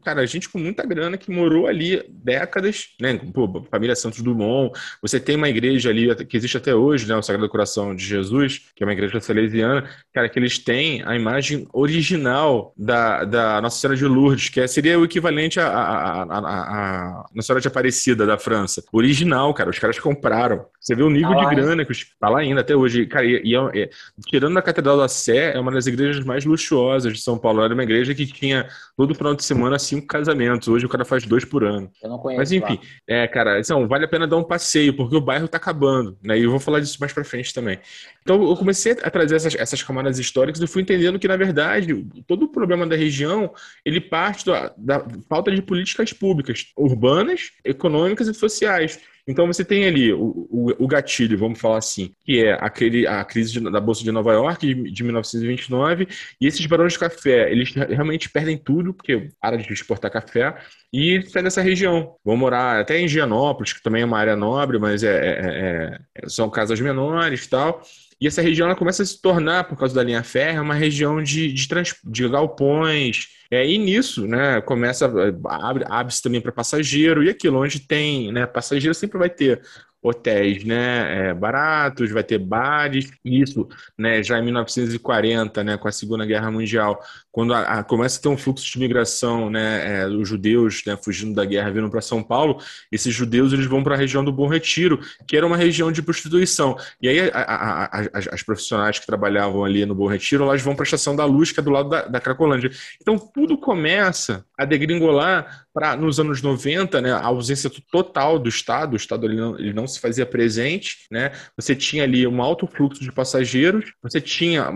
[0.03, 3.19] cara, gente com muita grana que morou ali décadas, né?
[3.33, 4.77] Pô, família Santos Dumont.
[5.01, 7.15] Você tem uma igreja ali que existe até hoje, né?
[7.15, 11.15] O Sagrado Coração de Jesus, que é uma igreja salesiana, cara, que eles têm a
[11.15, 16.23] imagem original da, da Nossa Senhora de Lourdes, que é, seria o equivalente à, à,
[16.23, 18.83] à, à Nossa Senhora de Aparecida da França.
[18.91, 20.65] Original, cara, os caras compraram.
[20.81, 22.05] Você vê o nível tá de grana que os...
[22.19, 23.05] tá lá ainda até hoje.
[23.05, 23.89] Cara, e, e é, é,
[24.27, 27.61] tirando a Catedral da Sé, é uma das igrejas mais luxuosas de São Paulo.
[27.63, 30.67] Era uma igreja que tinha todo final de semana cinco casamentos.
[30.67, 31.91] Hoje o cara faz dois por ano.
[32.01, 32.39] Eu não conheço.
[32.39, 33.15] Mas enfim, lá.
[33.15, 36.38] é, cara, então, vale a pena dar um passeio, porque o bairro tá acabando, né?
[36.38, 37.80] E eu vou falar disso mais pra frente também.
[38.21, 42.06] Então eu comecei a trazer essas, essas camadas históricas e fui entendendo que, na verdade,
[42.27, 43.53] todo o problema da região
[43.86, 48.99] ele parte da, da falta de políticas públicas urbanas, econômicas e sociais.
[49.27, 53.25] Então você tem ali o, o, o, gatilho, vamos falar assim, que é aquele, a
[53.25, 56.07] crise de, da Bolsa de Nova York de, de 1929,
[56.39, 60.55] e esses barões de café, eles realmente perdem tudo, porque para de exportar café,
[60.93, 62.15] e saem dessa região.
[62.23, 66.29] Vão morar até em Gianópolis, que também é uma área nobre, mas é, é, é,
[66.29, 67.81] são casas menores e tal.
[68.19, 71.53] E essa região começa a se tornar, por causa da linha férrea, uma região de,
[71.53, 73.27] de, trans, de galpões.
[73.49, 75.12] É, e nisso, né, começa,
[75.45, 79.62] abre, abre-se também para passageiro, e aquilo onde tem, né, passageiro sempre vai ter
[80.01, 83.10] hotéis né, é, baratos, vai ter bares.
[83.23, 88.19] Isso né, já em 1940, né, com a Segunda Guerra Mundial, quando a, a, começa
[88.19, 91.89] a ter um fluxo de migração, né, é, os judeus né, fugindo da guerra vindo
[91.89, 95.45] para São Paulo, esses judeus eles vão para a região do Bom Retiro, que era
[95.45, 96.77] uma região de prostituição.
[97.01, 100.83] E aí a, as, as, profissionais que trabalhavam ali no Bom Retiro, elas vão para
[100.83, 102.71] a Estação da Luz, que é do lado da, da Cracolândia.
[103.01, 108.93] Então tudo começa a degringolar para nos anos 90, né, a ausência total do Estado,
[108.93, 111.31] o Estado ele não, ele não se fazia presente, né?
[111.55, 114.73] Você tinha ali um alto fluxo de passageiros, você tinha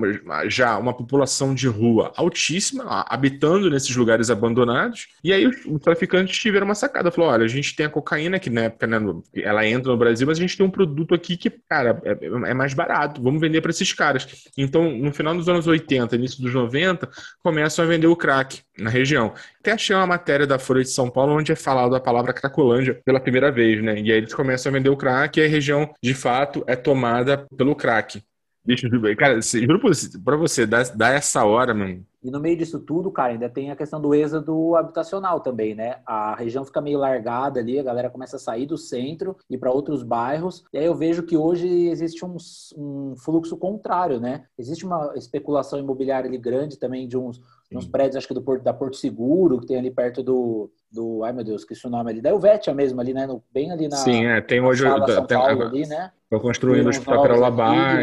[0.47, 6.37] já uma população de rua altíssima, habitando nesses lugares abandonados, e aí os, os traficantes
[6.37, 8.99] tiveram uma sacada, falou, olha, a gente tem a cocaína que na época, né,
[9.37, 12.11] ela entra no Brasil, mas a gente tem um produto aqui que, cara, é,
[12.51, 14.27] é mais barato, vamos vender para esses caras.
[14.55, 17.09] Então, no final dos anos 80, início dos 90,
[17.41, 19.33] começam a vender o crack na região.
[19.59, 22.99] Até achei uma matéria da Folha de São Paulo onde é falado a palavra Cracolândia
[23.05, 23.99] pela primeira vez, né?
[23.99, 27.45] E aí eles começam a vender o crack e a região, de fato, é tomada
[27.55, 28.21] pelo crack.
[28.63, 29.15] Deixa eu ver.
[29.15, 29.79] Cara, juro
[30.23, 32.05] pra você, dá, dá essa hora, mano.
[32.23, 35.99] E no meio disso tudo, cara, ainda tem a questão do êxodo habitacional também, né?
[36.05, 39.71] A região fica meio largada ali, a galera começa a sair do centro e para
[39.71, 40.63] outros bairros.
[40.71, 42.37] E aí eu vejo que hoje existe um,
[42.77, 44.45] um, fluxo contrário, né?
[44.55, 48.41] Existe uma especulação imobiliária ali grande também de uns, de uns prédios, acho que do
[48.41, 51.23] Porto, da Porto Seguro, que tem ali perto do, do.
[51.23, 52.21] Ai meu Deus, esqueci o nome ali.
[52.21, 53.25] Da Helvetia mesmo, ali, né?
[53.25, 53.95] No, bem ali na.
[53.95, 54.83] Sim, é, tem hoje.
[54.83, 56.11] São tem, Paulo, ali, né?
[56.23, 57.97] Estou construindo o Hospital Carolabá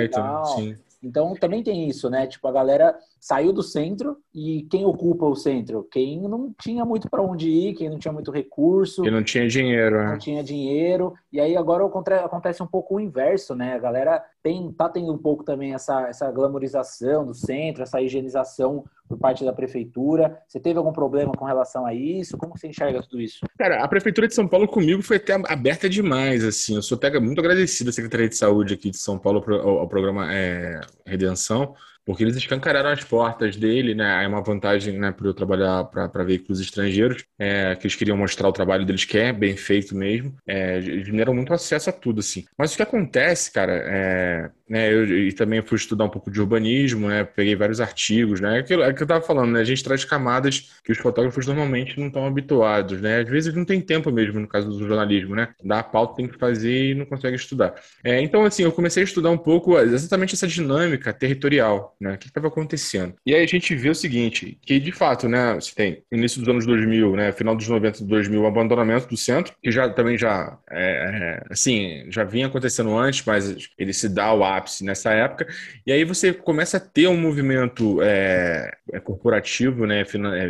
[0.56, 0.74] Sim.
[1.02, 2.26] Então também tem isso, né?
[2.26, 5.86] Tipo, a galera saiu do centro e quem ocupa o centro?
[5.92, 9.02] Quem não tinha muito para onde ir, quem não tinha muito recurso.
[9.02, 9.98] Quem não tinha dinheiro.
[10.02, 10.18] Não né?
[10.18, 11.14] tinha dinheiro.
[11.30, 11.84] E aí agora
[12.24, 13.74] acontece um pouco o inverso, né?
[13.74, 18.84] A galera tem, tá tendo um pouco também essa, essa glamorização do centro, essa higienização
[19.06, 20.38] por parte da prefeitura.
[20.46, 22.38] Você teve algum problema com relação a isso?
[22.38, 23.40] Como você enxerga tudo isso?
[23.58, 26.76] Cara, a prefeitura de São Paulo comigo foi até aberta demais, assim.
[26.76, 29.44] Eu sou até muito agradecido à Secretaria de Saúde aqui de São Paulo
[29.78, 31.74] ao programa é, Redenção,
[32.08, 34.24] porque eles escancararam as portas dele, né?
[34.24, 38.48] É uma vantagem, né, para eu trabalhar para veículos estrangeiros, é, que eles queriam mostrar
[38.48, 40.34] o trabalho deles, que é bem feito mesmo.
[40.46, 42.46] É, eles deram muito acesso a tudo, assim.
[42.56, 46.40] Mas o que acontece, cara, é, né, eu, e também fui estudar um pouco de
[46.40, 47.24] urbanismo, né?
[47.24, 48.56] Peguei vários artigos, né?
[48.56, 49.60] É aquilo, é que eu tava falando, né?
[49.60, 53.20] A gente traz camadas que os fotógrafos normalmente não estão habituados, né?
[53.20, 55.48] Às vezes não tem tempo mesmo, no caso do jornalismo, né?
[55.64, 57.74] Dá a pauta, tem que fazer e não consegue estudar.
[58.04, 62.14] É, então, assim, eu comecei a estudar um pouco exatamente essa dinâmica territorial, né?
[62.14, 63.14] O que estava acontecendo.
[63.26, 65.54] E aí a gente vê o seguinte, que de fato, né?
[65.54, 67.32] Você tem início dos anos 2000, né?
[67.32, 71.52] Final dos 90 de 2000, o abandonamento do centro, que já também já, é, é,
[71.52, 75.46] assim, já vinha acontecendo antes, mas ele se dá ao ápice nessa época.
[75.86, 80.04] E aí você começa a ter um movimento é, é corporativo, né?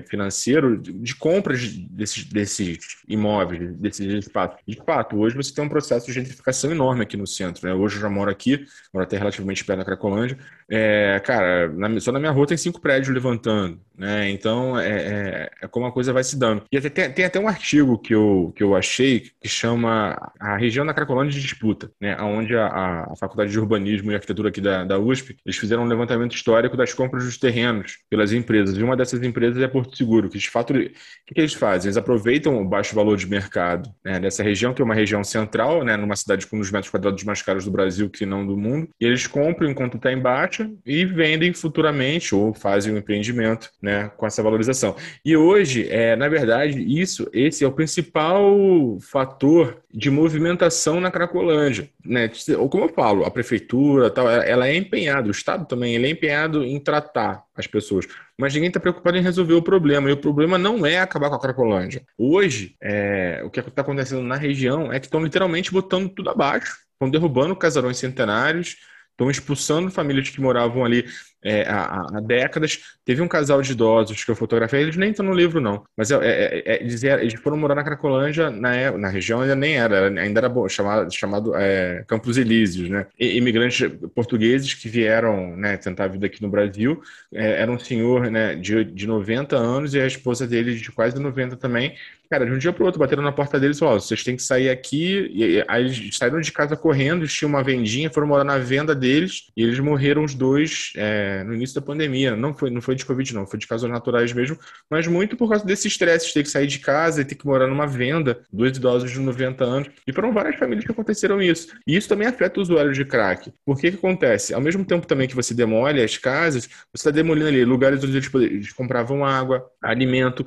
[0.07, 4.59] Financeiro de, de compras desses, desses imóveis, desses espaços.
[4.67, 7.75] De fato, hoje você tem um processo de gentrificação enorme aqui no centro, né?
[7.75, 10.39] Hoje eu já moro aqui, moro até relativamente perto da Cracolândia.
[10.71, 11.38] É, cara,
[11.75, 14.31] na, só na minha rua tem cinco prédios levantando, né?
[14.31, 16.63] Então é, é, é, como a coisa vai se dando.
[16.71, 20.57] E até, tem, tem, até um artigo que eu, que eu achei que chama A
[20.57, 22.17] Região da Cracolândia de Disputa, né?
[22.21, 25.87] Onde a, a Faculdade de Urbanismo e Arquitetura aqui da, da USP, eles fizeram um
[25.87, 28.77] levantamento histórico das compras dos terrenos pelas empresas.
[28.77, 31.89] E uma dessas empresas é Porto Seguro, que de fato, o que, que eles fazem?
[31.89, 34.21] Eles aproveitam o baixo valor de mercado né?
[34.21, 35.97] dessa região, que é uma região central, né?
[35.97, 38.89] Numa cidade com um dos metros quadrados mais caros do Brasil, que não do mundo.
[39.01, 41.28] E eles compram enquanto está em baixa e vendem
[41.59, 44.97] futuramente ou fazem um empreendimento né, com essa valorização.
[45.25, 51.91] E hoje, é, na verdade, isso, esse é o principal fator de movimentação na Cracolândia.
[52.05, 52.31] Né?
[52.59, 56.11] Ou como eu falo, a prefeitura tal, ela é empenhada, o Estado também, ele é
[56.11, 58.07] empenhado em tratar as pessoas.
[58.39, 60.09] Mas ninguém está preocupado em resolver o problema.
[60.09, 62.03] E o problema não é acabar com a Cracolândia.
[62.17, 66.77] Hoje, é, o que está acontecendo na região é que estão literalmente botando tudo abaixo.
[66.93, 68.77] Estão derrubando casarões centenários,
[69.19, 71.05] estão expulsando famílias que moravam ali
[71.43, 72.79] é, há, há, décadas.
[73.05, 75.85] Teve um casal de idosos que eu fotografei, eles nem estão no livro, não.
[75.97, 79.55] Mas é, é, é eles, eles, foram morar na Cracolândia, na, é, na região ainda
[79.55, 83.07] nem era, ainda era bom, chamado, é, Campos Elíseos, né?
[83.19, 87.01] E, imigrantes portugueses que vieram né, tentar a vida aqui no Brasil.
[87.33, 91.19] É, era um senhor né, de, de 90 anos e a esposa dele de quase
[91.19, 91.95] 90 também.
[92.31, 94.37] Cara, de um dia para o outro, bateram na porta deles e falaram: vocês têm
[94.37, 95.31] que sair aqui.
[95.33, 99.51] E aí eles saíram de casa correndo, tinha uma vendinha, foram morar na venda deles
[99.57, 100.93] e eles morreram os dois.
[100.97, 102.37] É, no início da pandemia.
[102.37, 104.59] Não foi, não foi de Covid, não, foi de causas naturais mesmo,
[104.91, 107.47] mas muito por causa desse estresse de ter que sair de casa e ter que
[107.47, 109.89] morar numa venda, dois idosos de 90 anos.
[110.07, 111.69] E foram várias famílias que aconteceram isso.
[111.87, 113.53] E isso também afeta o usuário de crack.
[113.65, 114.55] Por que que acontece?
[114.55, 118.17] Ao mesmo tempo também que você demole as casas, você está demolindo ali lugares onde
[118.17, 120.47] eles, eles compravam água, alimento,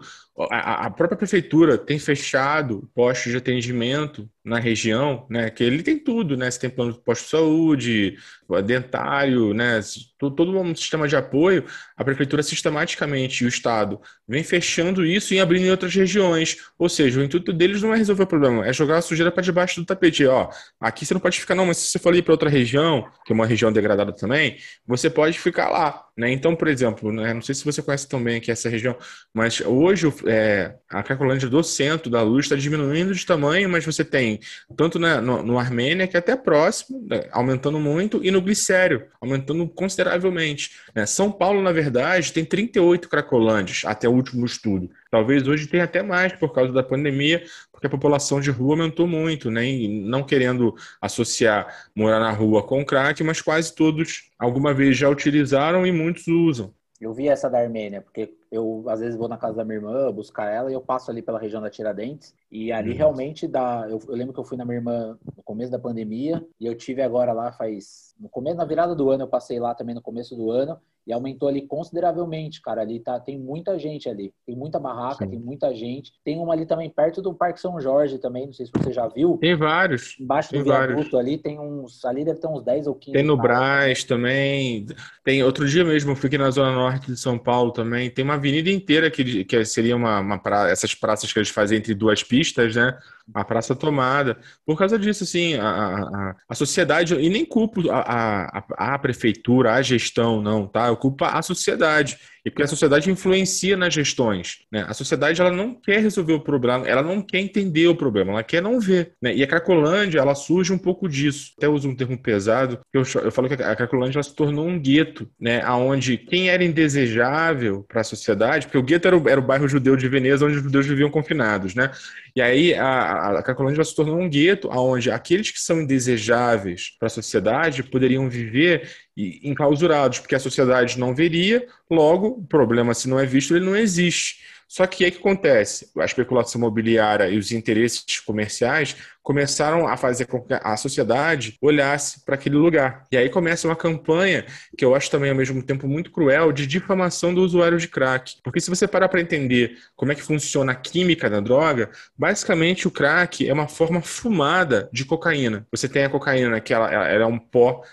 [0.50, 5.50] a, própria prefeitura tem fechado postos de atendimento na região, né?
[5.50, 6.50] Que ele tem tudo, né?
[6.50, 8.18] Você tem plano de posto de saúde,
[8.66, 9.80] dentário, né?
[10.18, 11.64] Todo, um sistema de apoio.
[11.96, 16.58] A prefeitura sistematicamente e o Estado vem fechando isso e abrindo em outras regiões.
[16.78, 19.44] Ou seja, o intuito deles não é resolver o problema, é jogar a sujeira para
[19.44, 20.26] debaixo do tapete.
[20.26, 20.50] Ó,
[20.80, 23.32] aqui você não pode ficar, não, mas se você for ir para outra região, que
[23.32, 26.06] é uma região degradada também, você pode ficar lá.
[26.18, 26.32] Né?
[26.32, 27.34] Então, por exemplo, né?
[27.34, 28.96] não sei se você conhece também aqui essa região,
[29.34, 34.04] mas hoje é, a Cracolândia do centro da luz está diminuindo de tamanho, mas você
[34.04, 34.31] tem
[34.76, 37.28] tanto na, no, no, Armênia, que é até próximo, né?
[37.32, 40.72] aumentando muito, e no Glicério, aumentando consideravelmente.
[40.94, 41.06] Né?
[41.06, 44.90] São Paulo, na verdade, tem 38 Cracolândias, até o último estudo.
[45.10, 49.08] Talvez hoje tenha até mais por causa da pandemia, porque a população de rua aumentou
[49.08, 49.64] muito, né?
[49.88, 55.86] Não querendo associar morar na rua com crack, mas quase todos alguma vez já utilizaram
[55.86, 56.74] e muitos usam.
[57.00, 60.12] Eu vi essa da Armênia, porque eu às vezes vou na casa da minha irmã
[60.12, 62.98] buscar ela e eu passo ali pela região da Tiradentes e ali uhum.
[62.98, 63.88] realmente dá.
[63.90, 66.76] Eu, eu, lembro que eu fui na minha irmã no começo da pandemia e eu
[66.76, 70.02] tive agora lá faz no começo na virada do ano eu passei lá também no
[70.02, 70.78] começo do ano
[71.12, 72.82] e aumentou ali consideravelmente, cara.
[72.82, 74.34] Ali tá, tem muita gente ali.
[74.46, 75.32] Tem muita barraca, Sim.
[75.32, 76.14] tem muita gente.
[76.24, 79.10] Tem uma ali também perto do Parque São Jorge também, não sei se você já
[79.10, 79.38] viu.
[79.38, 80.18] Tem vários.
[80.18, 83.12] Embaixo tem do viaduto ali tem uns, ali deve ter uns 10 ou 15.
[83.12, 84.86] Tem no Brás também.
[85.22, 88.10] Tem outro dia mesmo, eu fui aqui na zona norte de São Paulo também.
[88.10, 90.70] Tem uma avenida inteira que, que seria uma, uma pra...
[90.70, 92.98] essas praças que eles fazem entre duas pistas, né?
[93.34, 94.38] A praça tomada.
[94.66, 99.74] Por causa disso, assim, a, a, a sociedade, e nem culpo a, a, a prefeitura,
[99.74, 100.88] a gestão, não, tá?
[100.88, 102.18] Eu culpo a sociedade.
[102.44, 104.60] E porque a sociedade influencia nas gestões.
[104.72, 104.84] Né?
[104.88, 108.44] A sociedade ela não quer resolver o problema, ela não quer entender o problema, ela
[108.44, 109.14] quer não ver.
[109.22, 109.36] Né?
[109.36, 111.54] E a Cracolândia, ela surge um pouco disso.
[111.58, 114.80] Até uso um termo pesado, eu, eu falo que a Cracolândia ela se tornou um
[114.80, 115.64] gueto, né?
[115.70, 119.68] onde quem era indesejável para a sociedade, porque o gueto era o, era o bairro
[119.68, 121.76] judeu de Veneza, onde os judeus viviam confinados.
[121.76, 121.92] Né?
[122.36, 126.96] E aí a, a, a Cracolândia se tornar um gueto onde aqueles que são indesejáveis
[127.00, 133.08] para a sociedade poderiam viver enclausurados, porque a sociedade não veria, logo, o problema, se
[133.08, 134.42] não é visto, ele não existe.
[134.68, 135.92] Só que aí que acontece?
[136.00, 142.24] A especulação imobiliária e os interesses comerciais começaram a fazer com que a sociedade olhasse
[142.26, 143.06] para aquele lugar.
[143.12, 144.46] E aí começa uma campanha
[144.78, 148.36] que eu acho também ao mesmo tempo muito cruel de difamação do usuário de crack.
[148.44, 152.88] Porque se você parar para entender como é que funciona a química da droga, basicamente
[152.88, 155.68] o crack é uma forma fumada de cocaína.
[155.72, 157.84] Você tem a cocaína que ela, ela é um pó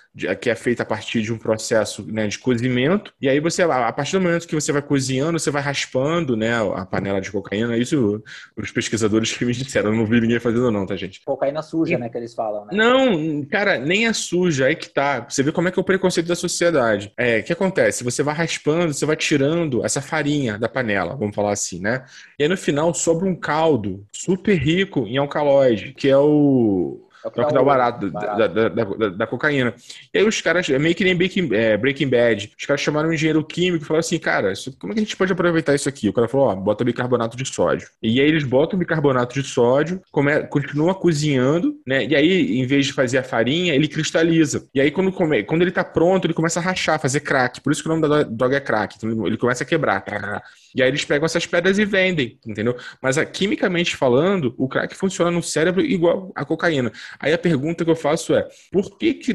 [0.41, 3.13] que é feita a partir de um processo né, de cozimento.
[3.21, 6.53] E aí você, a partir do momento que você vai cozinhando, você vai raspando né,
[6.75, 7.77] a panela de cocaína.
[7.77, 8.23] Isso
[8.57, 11.18] os pesquisadores que me disseram, eu não vi ninguém fazendo não, tá, gente?
[11.25, 11.99] Cocaína suja, e...
[11.99, 12.71] né, que eles falam, né?
[12.73, 15.27] Não, cara, nem é suja, aí que tá.
[15.29, 17.13] Você vê como é que é o preconceito da sociedade.
[17.17, 18.05] É, o que acontece?
[18.05, 22.05] Você vai raspando, você vai tirando essa farinha da panela, vamos falar assim, né?
[22.39, 27.31] E aí no final sobra um caldo super rico em alcaloide, que é o é
[27.31, 28.39] o que, é o que dá o barato, barato.
[28.39, 29.75] Da, da, da, da, cocaína.
[30.13, 33.09] E aí os caras, é meio que nem Breaking, é, Breaking Bad, os caras chamaram
[33.09, 35.75] um engenheiro químico e falaram assim, cara, isso, como é que a gente pode aproveitar
[35.75, 36.09] isso aqui?
[36.09, 37.89] O cara falou, ó, bota bicarbonato de sódio.
[38.03, 42.05] E aí eles botam bicarbonato de sódio, come, continua cozinhando, né?
[42.05, 44.67] E aí, em vez de fazer a farinha, ele cristaliza.
[44.75, 47.61] E aí, quando, come, quando ele tá pronto, ele começa a rachar, fazer crack.
[47.61, 48.97] Por isso que o nome da droga é crack.
[48.97, 50.05] Então ele começa a quebrar.
[50.75, 52.77] E aí eles pegam essas pedras e vendem, entendeu?
[53.03, 56.93] Mas quimicamente falando, o crack funciona no cérebro igual a cocaína.
[57.19, 59.33] Aí a pergunta que eu faço é: por que, que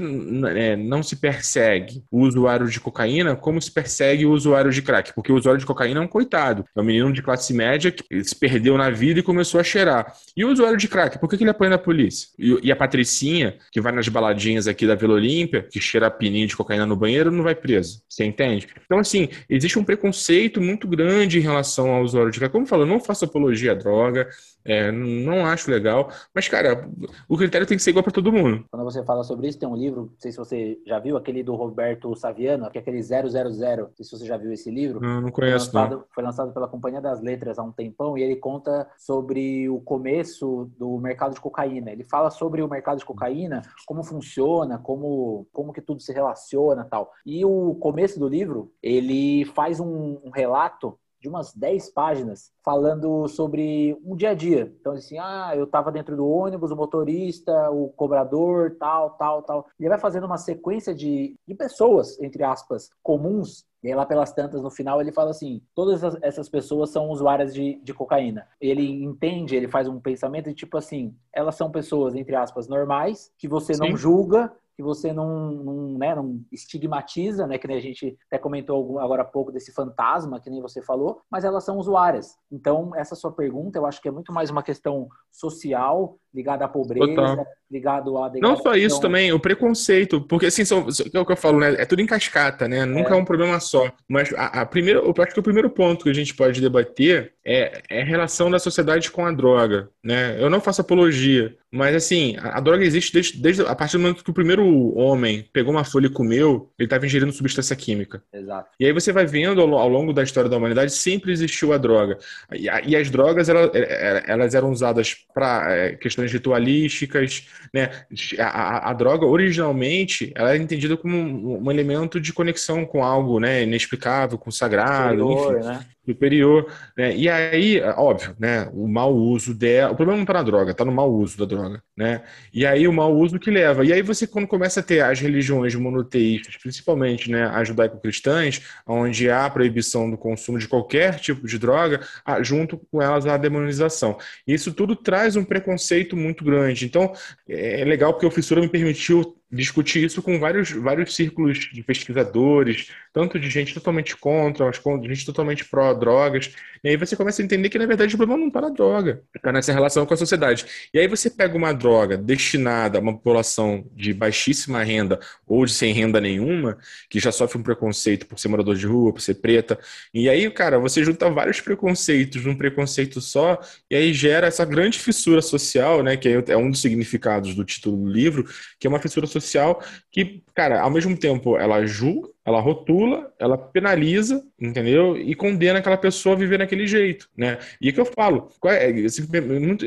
[0.55, 5.13] é, não se persegue o usuário de cocaína como se persegue o usuário de crack?
[5.13, 8.23] Porque o usuário de cocaína é um coitado, é um menino de classe média que
[8.23, 10.13] se perdeu na vida e começou a cheirar.
[10.35, 12.29] E o usuário de crack, por que, que ele apanha na polícia?
[12.37, 16.47] E, e, a Patricinha, que vai nas baladinhas aqui da Vila Olímpia, que cheira pininho
[16.47, 18.01] de cocaína no banheiro, não vai presa.
[18.07, 18.67] Você entende?
[18.85, 22.51] Então, assim, existe um preconceito muito grande em relação ao usuário de crack.
[22.51, 24.27] Como eu falo, eu não faço apologia à droga,
[24.65, 26.87] é, não acho legal, mas, cara,
[27.27, 28.65] o critério tem que ser igual para todo mundo.
[28.71, 31.43] Quando você fala sobre isso, tem um livro, não sei se você já viu, aquele
[31.43, 35.01] do Roberto Saviano, que é aquele 000, não sei se você já viu esse livro.
[35.01, 36.05] Não, não conheço, foi lançado, não.
[36.13, 40.71] Foi lançado pela Companhia das Letras há um tempão, e ele conta sobre o começo
[40.77, 41.91] do mercado de cocaína.
[41.91, 46.85] Ele fala sobre o mercado de cocaína, como funciona, como, como que tudo se relaciona
[46.85, 47.11] tal.
[47.25, 53.29] E o começo do livro, ele faz um, um relato de umas 10 páginas falando
[53.29, 54.75] sobre um dia a dia.
[54.81, 59.65] Então, assim, ah, eu estava dentro do ônibus, o motorista, o cobrador, tal, tal, tal.
[59.79, 64.31] Ele vai fazendo uma sequência de, de pessoas, entre aspas, comuns e aí, lá pelas
[64.31, 68.47] tantas, no final, ele fala assim: todas essas pessoas são usuárias de, de cocaína.
[68.61, 73.31] Ele entende, ele faz um pensamento de tipo assim: elas são pessoas, entre aspas, normais,
[73.37, 73.81] que você Sim.
[73.81, 78.37] não julga, que você não, não, né, não estigmatiza, né, que nem a gente até
[78.37, 82.37] comentou agora há pouco desse fantasma, que nem você falou, mas elas são usuárias.
[82.51, 86.67] Então, essa sua pergunta, eu acho que é muito mais uma questão social, ligada à
[86.67, 87.45] pobreza, Total.
[87.69, 88.31] ligado a...
[88.41, 91.75] Não só isso também, o preconceito, porque assim, são, é o que eu falo, né,
[91.77, 93.91] é tudo em cascata, né, nunca é, é um problema só.
[94.07, 97.33] Mas a, a primeira, eu acho que o primeiro ponto que a gente pode debater
[97.45, 100.35] é, é a relação da sociedade com a droga, né.
[100.41, 104.23] Eu não faço apologia, mas assim, a, droga existe desde, desde a partir do momento
[104.23, 108.21] que o primeiro homem pegou uma folha e comeu, ele estava ingerindo substância química.
[108.31, 108.69] Exato.
[108.79, 111.77] E aí você vai vendo ao, ao longo da história da humanidade, sempre existiu a
[111.79, 112.19] droga.
[112.53, 117.89] E, e as drogas, elas, é, é, elas, eram usadas para é, questões ritualísticas, né?
[118.37, 123.03] A, a, a, droga, originalmente, ela é entendida como um, um, elemento de conexão com
[123.03, 123.63] algo, né?
[123.63, 125.67] Inexplicável, com o sagrado, Superior, enfim.
[125.69, 125.85] Né?
[126.05, 127.15] Superior, né?
[127.15, 128.69] E aí, óbvio, né?
[128.73, 129.91] O mau uso dela.
[129.91, 132.23] O problema não está na droga, está no mau uso da droga, né?
[132.53, 133.85] E aí o mau uso que leva.
[133.85, 139.29] E aí você, quando começa a ter as religiões monoteístas, principalmente né, as judaico-cristãs, onde
[139.29, 142.01] há proibição do consumo de qualquer tipo de droga,
[142.41, 144.17] junto com elas a demonização.
[144.45, 146.85] Isso tudo traz um preconceito muito grande.
[146.85, 147.13] Então,
[147.47, 152.89] é legal porque o Fissura me permitiu discutir isso com vários, vários círculos de pesquisadores,
[153.13, 156.51] tanto de gente totalmente contra, mas com gente totalmente pró-drogas.
[156.83, 159.21] E aí você começa a entender que, na verdade, o problema não está na droga,
[159.33, 160.65] está nessa relação com a sociedade.
[160.93, 165.71] E aí você pega uma droga destinada a uma população de baixíssima renda ou de
[165.71, 166.77] sem renda nenhuma,
[167.09, 169.79] que já sofre um preconceito por ser morador de rua, por ser preta.
[170.13, 174.99] E aí, cara, você junta vários preconceitos num preconceito só, e aí gera essa grande
[174.99, 178.43] fissura social, né, que é um dos significados do título do livro,
[178.79, 183.31] que é uma fissura social social que, cara, ao mesmo tempo ela julga, ela rotula,
[183.39, 185.17] ela penaliza, entendeu?
[185.17, 187.57] E condena aquela pessoa a viver naquele jeito, né?
[187.79, 188.91] E é que eu falo, é,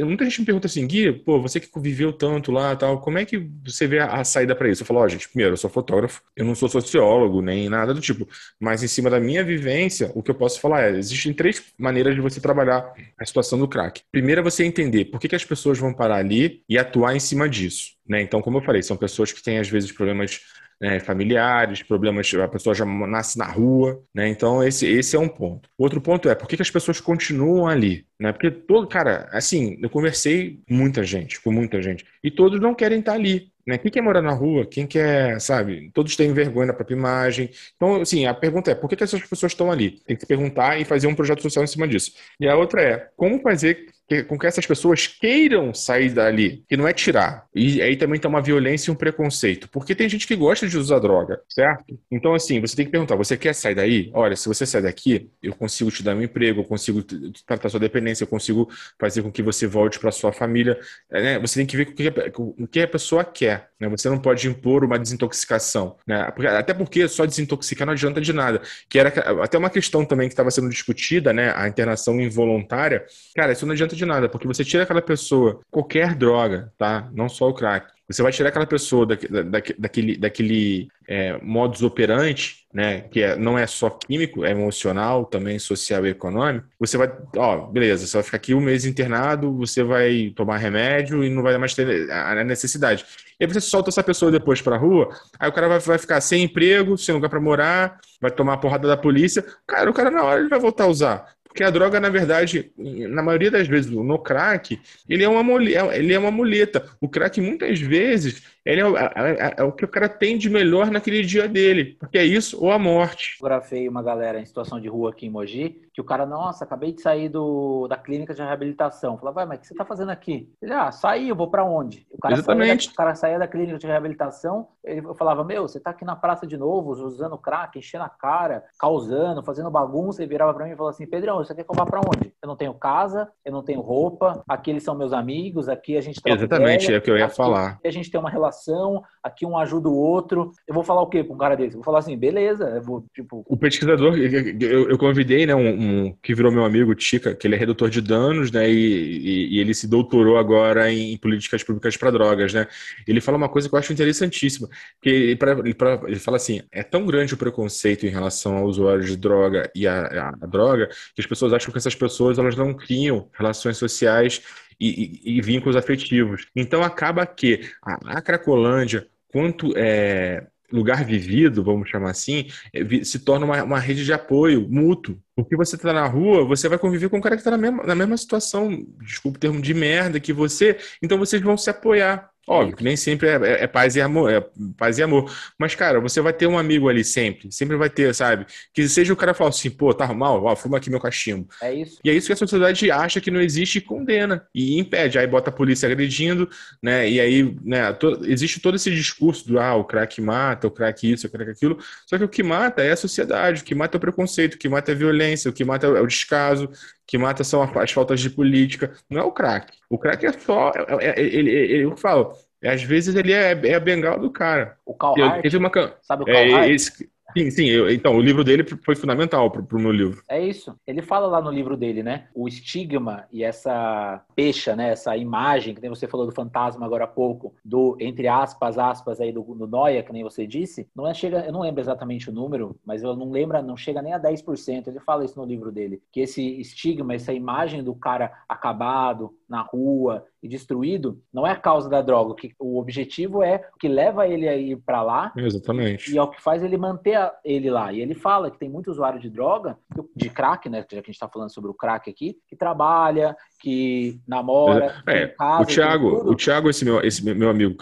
[0.05, 3.25] muita gente me pergunta assim, Gui, pô, você que viveu tanto lá tal, como é
[3.25, 4.83] que você vê a, saída para isso?
[4.83, 7.92] Eu falo, ó, oh, gente, primeiro, eu sou fotógrafo, eu não sou sociólogo, nem nada
[7.92, 8.27] do tipo,
[8.59, 12.14] mas em cima da minha vivência, o que eu posso falar é, existem três maneiras
[12.14, 14.01] de você trabalhar a situação do crack.
[14.11, 17.20] Primeiro é você entender por que, que as pessoas vão parar ali e atuar em
[17.20, 18.22] cima disso, né?
[18.22, 20.41] Então, como eu falei, são pessoas que têm, às vezes, problemas
[20.81, 24.29] né, familiares, problemas, a pessoa já nasce na rua, né?
[24.29, 25.68] Então esse, esse é um ponto.
[25.79, 28.33] Outro ponto é por que, que as pessoas continuam ali, né?
[28.33, 33.01] Porque todo, cara, assim, eu conversei muita gente, com muita gente, e todos não querem
[33.01, 33.51] estar ali.
[33.66, 33.79] Né?
[33.79, 34.64] Quem quer morar na rua?
[34.64, 35.91] Quem quer, sabe?
[35.93, 37.51] Todos têm vergonha da própria imagem.
[37.74, 40.01] Então, assim, a pergunta é: por que, que essas pessoas estão ali?
[40.07, 42.12] Tem que se perguntar e fazer um projeto social em cima disso.
[42.39, 46.77] E a outra é: como fazer que, com que essas pessoas queiram sair dali, que
[46.77, 47.47] não é tirar.
[47.55, 50.79] E aí também tem uma violência e um preconceito, porque tem gente que gosta de
[50.79, 51.99] usar droga, certo?
[52.11, 54.11] Então, assim, você tem que perguntar: você quer sair daí?
[54.15, 57.03] Olha, se você sair daqui, eu consigo te dar um emprego, eu consigo
[57.47, 60.79] tratar sua dependência, eu consigo fazer com que você volte para sua família.
[61.11, 61.39] É, né?
[61.41, 61.89] Você tem que ver
[62.37, 63.71] o que a pessoa quer.
[63.81, 63.89] Né?
[63.89, 65.97] Você não pode impor uma desintoxicação.
[66.07, 66.33] Né?
[66.59, 68.61] Até porque só desintoxicar não adianta de nada.
[68.89, 69.09] Que era
[69.43, 71.53] até uma questão também que estava sendo discutida, né?
[71.57, 73.05] A internação involuntária.
[73.35, 77.09] Cara, isso não adianta de nada, porque você tira aquela pessoa, qualquer droga, tá?
[77.12, 77.97] Não só o crack.
[78.09, 83.36] Você vai tirar aquela pessoa da, da, daquele, daquele é, modus operandi, né, que é,
[83.36, 86.66] não é só químico, é emocional, também social e econômico.
[86.78, 91.24] Você vai, ó, beleza, você vai ficar aqui um mês internado, você vai tomar remédio
[91.24, 93.05] e não vai mais ter a necessidade.
[93.40, 95.99] E aí você solta essa pessoa depois para a rua, aí o cara vai, vai
[95.99, 99.44] ficar sem emprego, sem lugar para morar, vai tomar a porrada da polícia.
[99.66, 101.36] Cara, o cara na hora ele vai voltar a usar.
[101.57, 104.79] Porque a droga, na verdade, na maioria das vezes, no crack,
[105.09, 105.63] ele é uma,
[105.95, 106.87] ele é uma muleta.
[107.01, 110.51] O crack, muitas vezes, ele é, é, é, é, o que o cara tem de
[110.51, 113.35] melhor naquele dia dele, porque é isso ou a morte.
[113.35, 116.93] Fotografei uma galera em situação de rua aqui em Mogi, que o cara, nossa, acabei
[116.93, 119.17] de sair do, da clínica de reabilitação.
[119.17, 120.53] Falava, vai, mas o que você tá fazendo aqui?
[120.61, 122.05] Ele, ah, saí, eu vou para onde?
[122.11, 122.85] O cara Exatamente.
[122.85, 126.05] Saía o cara saía da clínica de reabilitação, ele, eu falava, meu, você tá aqui
[126.05, 130.64] na praça de novo, usando crack, enchendo a cara, causando, fazendo bagunça, e virava para
[130.64, 132.35] mim e falava assim, Pedrão, você quer que eu vá para onde?
[132.43, 136.01] Eu não tenho casa, eu não tenho roupa, aqui eles são meus amigos, aqui a
[136.01, 137.79] gente Exatamente, ideia, é o que eu ia falar.
[137.85, 140.53] A gente tem uma relação relação, aqui um ajuda o outro.
[140.66, 141.72] Eu vou falar o quê com um cara desse?
[141.72, 143.45] Eu vou falar assim, beleza, vou, tipo...
[143.47, 145.68] O pesquisador, eu, eu convidei, né, um,
[146.07, 149.57] um, que virou meu amigo, Tica, que ele é redutor de danos, né, e, e,
[149.57, 152.66] e ele se doutorou agora em, políticas públicas para drogas, né.
[153.07, 154.68] Ele fala uma coisa que eu acho interessantíssima,
[155.03, 158.57] que ele, pra, ele, pra, ele fala assim, é tão grande o preconceito em relação
[158.59, 162.39] ao usuário de droga e a, a droga, que as pessoas acham que essas pessoas,
[162.39, 164.43] elas não criam relações sociais
[164.81, 166.47] e, e, e vínculos afetivos.
[166.55, 169.07] Então acaba que a, a Cracolândia,
[169.37, 174.66] quanto é, lugar vivido, vamos chamar assim, é, se torna uma, uma, rede de apoio
[174.66, 175.20] mútuo.
[175.34, 177.82] Porque você está na rua, você vai conviver com um cara que está na mesma,
[177.82, 182.30] na mesma situação, desculpa o termo, de merda que você, então vocês vão se apoiar.
[182.49, 184.40] Óbvio que nem sempre é, é, é, paz e amor, é
[184.76, 185.28] paz e amor.
[185.59, 187.51] Mas, cara, você vai ter um amigo ali sempre.
[187.51, 188.47] Sempre vai ter, sabe?
[188.72, 191.49] Que seja o cara falar assim, pô, tá mal, ó, fuma aqui meu cachimbo.
[191.61, 191.99] É isso.
[192.05, 194.47] E é isso que a sociedade acha que não existe e condena.
[194.55, 195.18] E impede.
[195.18, 196.49] Aí bota a polícia agredindo,
[196.80, 197.11] né?
[197.11, 201.11] E aí, né, to, existe todo esse discurso do ah, o crack mata, o crack
[201.11, 201.78] isso, o crack aquilo.
[202.07, 204.59] Só que o que mata é a sociedade, o que mata é o preconceito, o
[204.59, 206.70] que mata é a violência, o que mata é o descaso,
[207.07, 208.93] que mata são as faltas de política.
[209.09, 209.73] Não é o crack.
[209.89, 210.73] O crack é só.
[211.01, 212.33] É, é, ele, ele, eu falo,
[212.63, 214.77] às vezes ele é, é a bengala do cara.
[214.85, 215.71] O Carl Hart, teve uma,
[216.03, 216.71] sabe o Carl é, Hart?
[216.71, 217.66] Esse, Sim, sim.
[217.66, 220.22] Eu, então, o livro dele foi fundamental para o meu livro.
[220.26, 220.74] É isso.
[220.87, 222.28] Ele fala lá no livro dele, né?
[222.34, 224.93] O estigma e essa pecha, né?
[224.93, 229.20] Essa imagem, que nem você falou do fantasma agora há pouco, do, entre aspas, aspas
[229.20, 232.30] aí do, do Noia, que nem você disse, não é, chega, eu não lembro exatamente
[232.30, 234.87] o número, mas eu não lembro, não chega nem a 10%.
[234.87, 239.62] Ele fala isso no livro dele, que esse estigma, essa imagem do cara acabado na
[239.62, 242.34] rua e destruído, não é a causa da droga.
[242.34, 245.32] Que, o objetivo é o que leva ele a ir para lá.
[245.36, 246.12] Exatamente.
[246.12, 247.92] E é o que faz ele manter ele lá.
[247.92, 249.78] E ele fala que tem muito usuário de droga,
[250.14, 250.78] de crack, né?
[250.78, 255.03] Já que a gente está falando sobre o crack aqui, que trabalha, que namora.
[255.07, 257.76] É, casa, o Thiago, o Thiago, esse meu, esse meu amigo,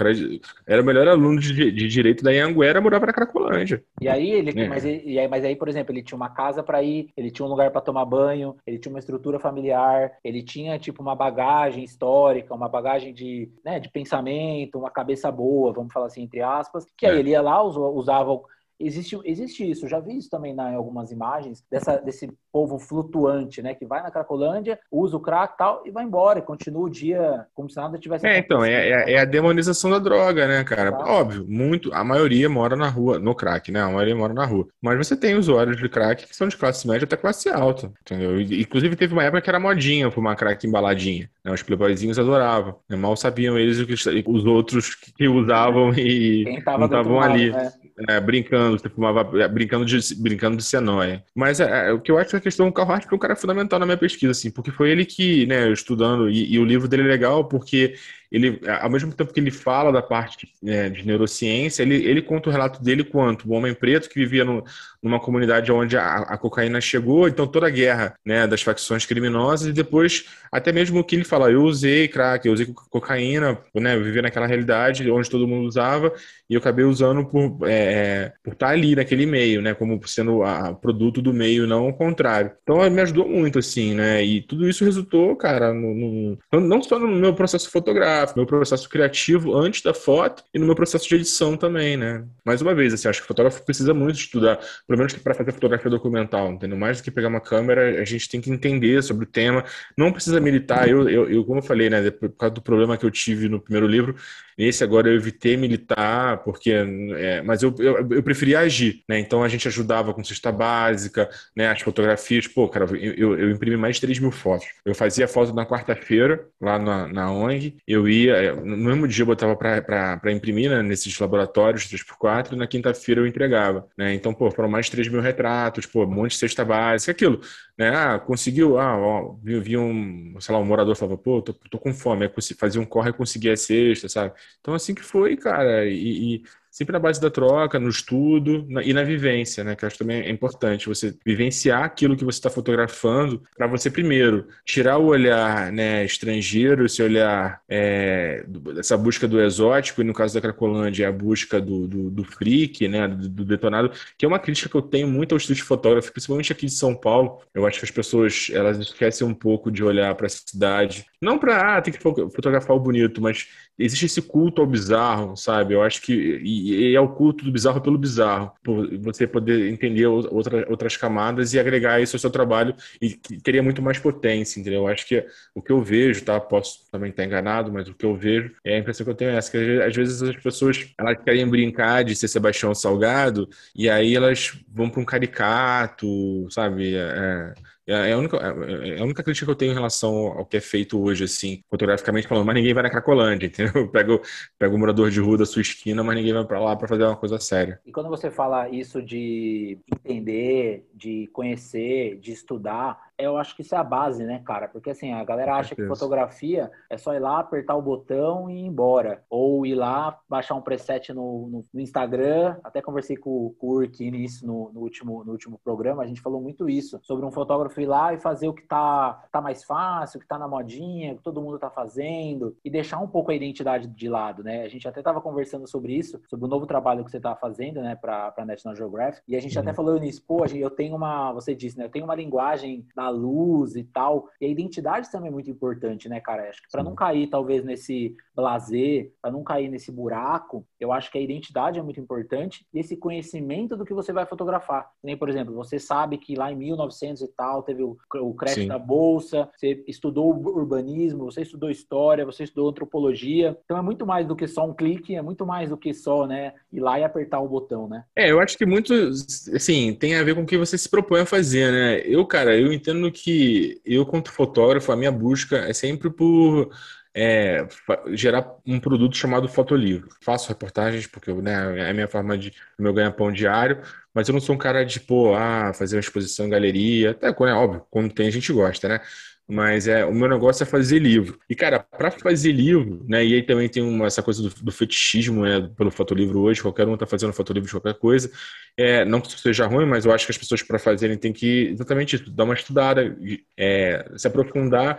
[0.67, 3.83] era o melhor aluno de, de direito da Anguera, morava na Cracolândia.
[4.01, 4.69] E aí ele, é.
[4.69, 7.47] mas, e aí, mas aí, por exemplo, ele tinha uma casa para ir, ele tinha
[7.47, 11.54] um lugar para tomar banho, ele tinha uma estrutura familiar, ele tinha tipo uma bagagem
[11.85, 16.87] histórica, uma bagagem de, né, de pensamento, uma cabeça boa, vamos falar assim entre aspas,
[16.97, 17.19] que aí é.
[17.19, 18.41] ele ia lá, usava
[18.79, 19.89] existe, existe isso.
[19.89, 23.75] Já vi isso também na, em algumas imagens dessa, desse povo flutuante, né?
[23.75, 26.91] Que vai na Cracolândia, usa o crack e tal e vai embora, e continua o
[26.91, 30.63] dia como se nada tivesse É, então, é, é, é, a demonização da droga, né,
[30.65, 30.93] cara?
[30.93, 31.05] Tá.
[31.05, 33.81] Óbvio, muito, a maioria mora na rua, no crack, né?
[33.81, 34.69] A maioria mora na rua.
[34.81, 38.41] Mas você tem usuários de crack que são de classe média até classe alta, entendeu?
[38.41, 41.31] Inclusive teve uma época que era modinha fumar crack embaladinha.
[41.45, 41.53] Né?
[41.53, 42.77] Os playboyzinhos adoravam.
[42.89, 42.97] Né?
[42.97, 43.95] Mal sabiam eles o que
[44.27, 46.45] os outros que usavam e
[46.77, 47.51] não estavam ali.
[47.51, 47.73] Né?
[48.09, 51.25] É, brincando, você fumava, é, brincando de, brincando de senóia.
[51.33, 53.21] Mas é, é, o que eu acho que a questão do Carl Hart foi um
[53.21, 56.65] cara fundamental na minha pesquisa, assim, porque foi ele que, né, estudando, e, e o
[56.65, 57.95] livro dele é legal porque
[58.35, 62.49] ele, ao mesmo tempo que ele fala da parte é, de neurociência, ele, ele conta
[62.49, 64.65] o relato dele quanto o homem preto que vivia no,
[65.01, 69.69] numa comunidade onde a, a, cocaína chegou, então toda a guerra né, das facções criminosas,
[69.69, 73.95] e depois até mesmo o que ele fala, eu usei crack, eu usei cocaína, né,
[73.95, 76.11] eu vivia naquela realidade onde todo mundo usava,
[76.49, 80.43] e eu acabei usando por, é, é por estar ali naquele meio, né, como sendo
[80.43, 82.53] a, produto do meio, não o contrário.
[82.63, 86.99] Então me ajudou muito, assim, né, e tudo isso resultou, cara, no, no, não só
[86.99, 91.15] no meu processo fotográfico, meu processo criativo antes da foto e no meu processo de
[91.15, 92.25] edição também, né?
[92.45, 95.53] Mais uma vez, assim, acho que o fotógrafo precisa muito estudar, pelo menos para fazer
[95.53, 96.79] fotografia documental, entendeu?
[96.79, 99.65] Mais do que pegar uma câmera, a gente tem que entender sobre o tema.
[99.97, 100.89] Não precisa militar.
[100.89, 103.61] Eu, eu, eu como eu falei, né, por causa do problema que eu tive no
[103.61, 104.15] primeiro livro,
[104.57, 109.19] Nesse agora eu evitei militar, porque, é, mas eu, eu, eu preferia agir, né?
[109.19, 111.69] Então a gente ajudava com cesta básica, né?
[111.69, 114.67] As fotografias, pô, cara, eu, eu imprimi mais de 3 mil fotos.
[114.85, 119.23] Eu fazia foto na quarta-feira, lá na, na ONG, eu ia, é, no mesmo dia
[119.23, 124.15] eu botava para imprimir, né, nesses laboratórios 3x4, e na quinta-feira eu entregava, né?
[124.15, 127.41] Então, pô, foram mais de 3 mil retratos, pô, um monte de cesta básica, aquilo
[127.77, 127.91] né?
[127.91, 131.79] Ah, conseguiu, ah, ó, vi, vi um, sei lá, um morador falava, pô, tô, tô
[131.79, 134.35] com fome, fazia um corre e conseguia a cesta, sabe?
[134.61, 136.45] Então, assim que foi, cara, e, e
[136.75, 139.77] sempre na base da troca, no estudo na, e na vivência, né?
[139.77, 144.49] Que acho também é importante você vivenciar aquilo que você está fotografando para você primeiro
[144.65, 148.45] tirar o olhar né, estrangeiro, esse olhar é,
[148.77, 152.89] essa busca do exótico e no caso da Cracolândia a busca do, do, do freak,
[152.89, 153.07] né?
[153.07, 156.51] Do, do, detonado, que é uma crítica que eu tenho muito ao estúdio fotógrafo, principalmente
[156.51, 157.41] aqui de São Paulo.
[157.55, 161.39] Eu acho que as pessoas elas esquecem um pouco de olhar para a cidade, não
[161.39, 163.47] para ah, tem que fotografar o bonito, mas
[163.79, 165.75] existe esse culto ao bizarro, sabe?
[165.75, 169.71] Eu acho que e, e é o culto do bizarro pelo bizarro, por você poder
[169.71, 174.61] entender outra, outras camadas e agregar isso ao seu trabalho e teria muito mais potência,
[174.61, 174.83] entendeu?
[174.83, 176.41] Eu acho que o que eu vejo, tá?
[176.41, 179.31] Posso também estar enganado, mas o que eu vejo é a impressão que eu tenho
[179.33, 183.89] é essa, que às vezes as pessoas elas querem brincar de ser Sebastião Salgado e
[183.89, 186.07] aí elas vão para um caricato,
[186.51, 186.95] sabe?
[186.95, 187.55] É,
[187.87, 190.47] é, é a única, é, é a única crítica que eu tenho em relação ao
[190.47, 193.89] que é feito hoje, assim, fotograficamente falando, mas ninguém vai na Cracolândia, entendeu?
[193.89, 194.21] Pega,
[194.59, 197.05] pega o morador de rua da sua esquina, mas ninguém vai para lá para fazer
[197.05, 197.81] uma coisa séria.
[197.85, 203.75] E quando você fala isso de entender, de conhecer, de estudar, eu acho que isso
[203.75, 204.69] é a base, né, cara?
[204.69, 208.55] Porque assim, a galera acha que fotografia é só ir lá, apertar o botão e
[208.55, 209.23] ir embora.
[209.31, 212.57] Ou ir lá, baixar um preset no, no, no Instagram.
[212.65, 216.03] Até conversei com, com o Urk nisso no, no, último, no último programa.
[216.03, 219.25] A gente falou muito isso, sobre um fotógrafo ir lá e fazer o que tá,
[219.31, 222.71] tá mais fácil, o que tá na modinha, o que todo mundo tá fazendo, e
[222.71, 224.63] deixar um pouco a identidade de lado, né?
[224.63, 227.81] A gente até tava conversando sobre isso, sobre o novo trabalho que você tá fazendo,
[227.81, 229.23] né, pra, pra National Geographic.
[229.29, 229.63] E a gente uhum.
[229.63, 233.04] até falou nisso, pô, eu tenho uma, você disse, né, eu tenho uma linguagem da
[233.09, 234.29] luz e tal.
[234.41, 236.49] E a identidade também é muito importante, né, cara?
[236.49, 241.11] Acho que para não cair, talvez, nesse blazer, para não cair nesse buraco, eu acho
[241.11, 244.91] que a identidade é muito importante e esse conhecimento do que você vai fotografar.
[245.03, 248.55] Nem, por exemplo, você sabe que lá em 1900 e tal teve o, o crash
[248.55, 248.69] Sim.
[248.69, 253.57] da bolsa, você estudou urbanismo, você estudou história, você estudou antropologia.
[253.65, 256.27] Então é muito mais do que só um clique, é muito mais do que só,
[256.27, 258.05] né, ir lá e apertar o botão, né?
[258.17, 261.21] É, eu acho que muito, assim, tem a ver com o que você se propõe
[261.21, 262.03] a fazer, né?
[262.05, 266.71] Eu, cara, eu entendo que eu, quanto fotógrafo, a minha busca é sempre por
[267.15, 267.67] é,
[268.13, 270.09] gerar um produto chamado fotolivro.
[270.21, 273.81] Faço reportagens porque né, é a minha forma de meu ganha-pão diário,
[274.13, 277.33] mas eu não sou um cara de, pô, ah, fazer uma exposição em galeria, até
[277.33, 279.01] quando é óbvio, quando tem a gente gosta, né?
[279.47, 281.39] Mas é, o meu negócio é fazer livro.
[281.49, 283.25] E, cara, para fazer livro, né?
[283.25, 286.89] E aí também tem uma, essa coisa do, do fetichismo né, pelo fotolivro hoje, qualquer
[286.89, 288.31] um tá fazendo fotolivro de qualquer coisa.
[288.77, 291.33] É, não que isso seja ruim, mas eu acho que as pessoas, para fazerem, tem
[291.33, 293.17] que exatamente isso, dar uma estudada,
[293.57, 294.99] é, se aprofundar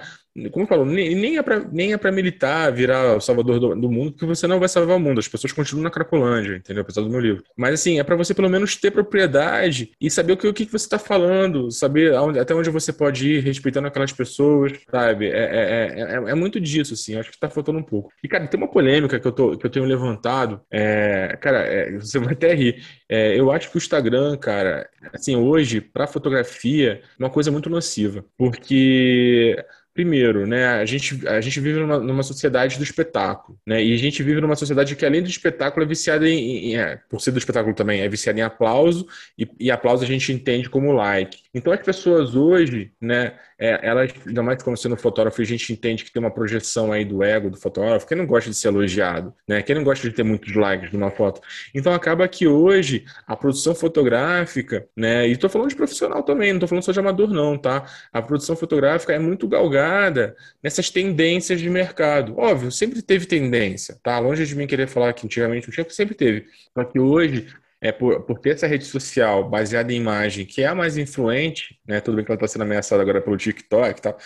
[0.52, 3.74] como eu falo, nem, nem é para nem é para militar, virar o salvador do,
[3.74, 5.20] do, mundo, porque você não vai salvar o mundo.
[5.20, 6.82] As pessoas continuam na Cracolândia, entendeu?
[6.82, 7.44] Apesar do meu livro.
[7.56, 10.66] Mas assim, é para você pelo menos ter propriedade e saber o que, o que
[10.66, 15.28] você está falando, saber aonde, até onde você pode ir, respeitando aquelas pessoas, sabe?
[15.28, 17.16] É, é, é, é muito disso, assim.
[17.16, 18.12] Acho que está faltando um pouco.
[18.22, 20.60] E, cara, tem uma polêmica que eu, tô, que eu tenho levantado.
[20.70, 22.84] É, cara, você vai até rir.
[23.10, 28.26] eu acho que o Instagram, cara, assim, hoje, para fotografia, é uma coisa muito nociva.
[28.38, 29.56] Porque
[29.96, 33.98] Primeiro, né, a gente, a gente vive numa, numa, sociedade do espetáculo, né, e a
[33.98, 37.32] gente vive numa sociedade que, além do espetáculo, é viciada em, em é, por ser
[37.32, 39.08] do espetáculo também, é viciada em aplauso,
[39.40, 41.44] e, e, aplauso a gente entende como like.
[41.54, 46.04] Então, as pessoas hoje, né, é, elas, ainda mais como sendo fotógrafo, a gente entende
[46.04, 49.34] que tem uma projeção aí do ego do fotógrafo, quem não gosta de ser elogiado,
[49.48, 51.42] né, quem não gosta de ter muitos likes numa foto.
[51.74, 56.58] Então, acaba que hoje, a produção fotográfica, né, e estou falando de profissional também, não
[56.58, 57.86] estou falando só de amador não, tá?
[58.12, 62.38] A produção fotográfica é muito galgada nessas tendências de mercado.
[62.38, 64.20] Óbvio, sempre teve tendência, tá?
[64.20, 66.46] Longe de mim querer falar que antigamente não tinha, sempre teve.
[66.74, 67.48] Só que hoje,
[67.86, 71.80] é por, por ter essa rede social baseada em imagem, que é a mais influente,
[71.88, 72.02] né?
[72.02, 74.18] Tudo bem que ela está sendo ameaçada agora pelo TikTok e tal,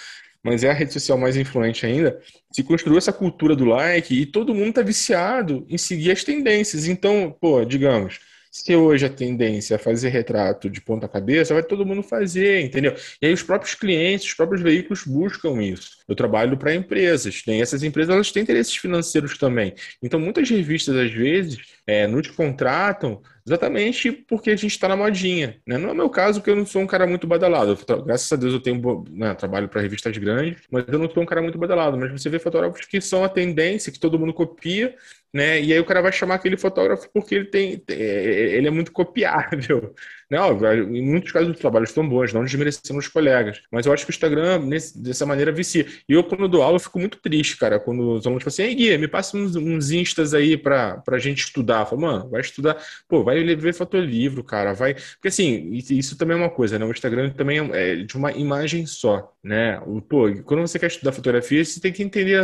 [0.44, 2.20] mas é a rede social mais influente ainda,
[2.52, 6.88] se construiu essa cultura do like e todo mundo está viciado em seguir as tendências.
[6.88, 8.20] Então, pô, digamos,
[8.52, 12.96] se hoje a tendência é fazer retrato de ponta cabeça, vai todo mundo fazer, entendeu?
[13.22, 16.00] E aí os próprios clientes, os próprios veículos buscam isso.
[16.08, 19.74] Eu trabalho para empresas, tem essas empresas elas têm interesses financeiros também.
[20.02, 25.60] Então muitas revistas às vezes é, nos contratam exatamente porque a gente está na modinha.
[25.66, 25.76] Né?
[25.76, 27.76] Não é o meu caso, porque eu não sou um cara muito badalado.
[27.88, 31.24] Eu, graças a Deus eu tenho né, trabalho para revistas grandes, mas eu não sou
[31.24, 31.98] um cara muito badalado.
[31.98, 34.96] Mas você vê fotógrafos que são a tendência, que todo mundo copia,
[35.34, 35.60] né?
[35.60, 39.96] E aí o cara vai chamar aquele fotógrafo porque ele tem, ele é muito copiável.
[40.38, 43.62] Óbvio, em muitos casos os trabalhos estão bons, não desmerecendo os colegas.
[43.72, 45.88] Mas eu acho que o Instagram, nesse, dessa maneira, vicia.
[46.08, 48.76] E eu, quando dou aula, eu fico muito triste, cara, quando os alunos falam assim,
[48.76, 51.82] Guia, me passa uns, uns instas aí pra, pra gente estudar.
[51.82, 52.78] Eu falo, mano, vai estudar.
[53.08, 54.94] Pô, vai ver fotolivro, cara, vai...
[54.94, 56.86] Porque, assim, isso também é uma coisa, né?
[56.86, 59.80] O Instagram também é de uma imagem só, né?
[60.10, 62.42] Pô, quando você quer estudar fotografia, você tem que entender,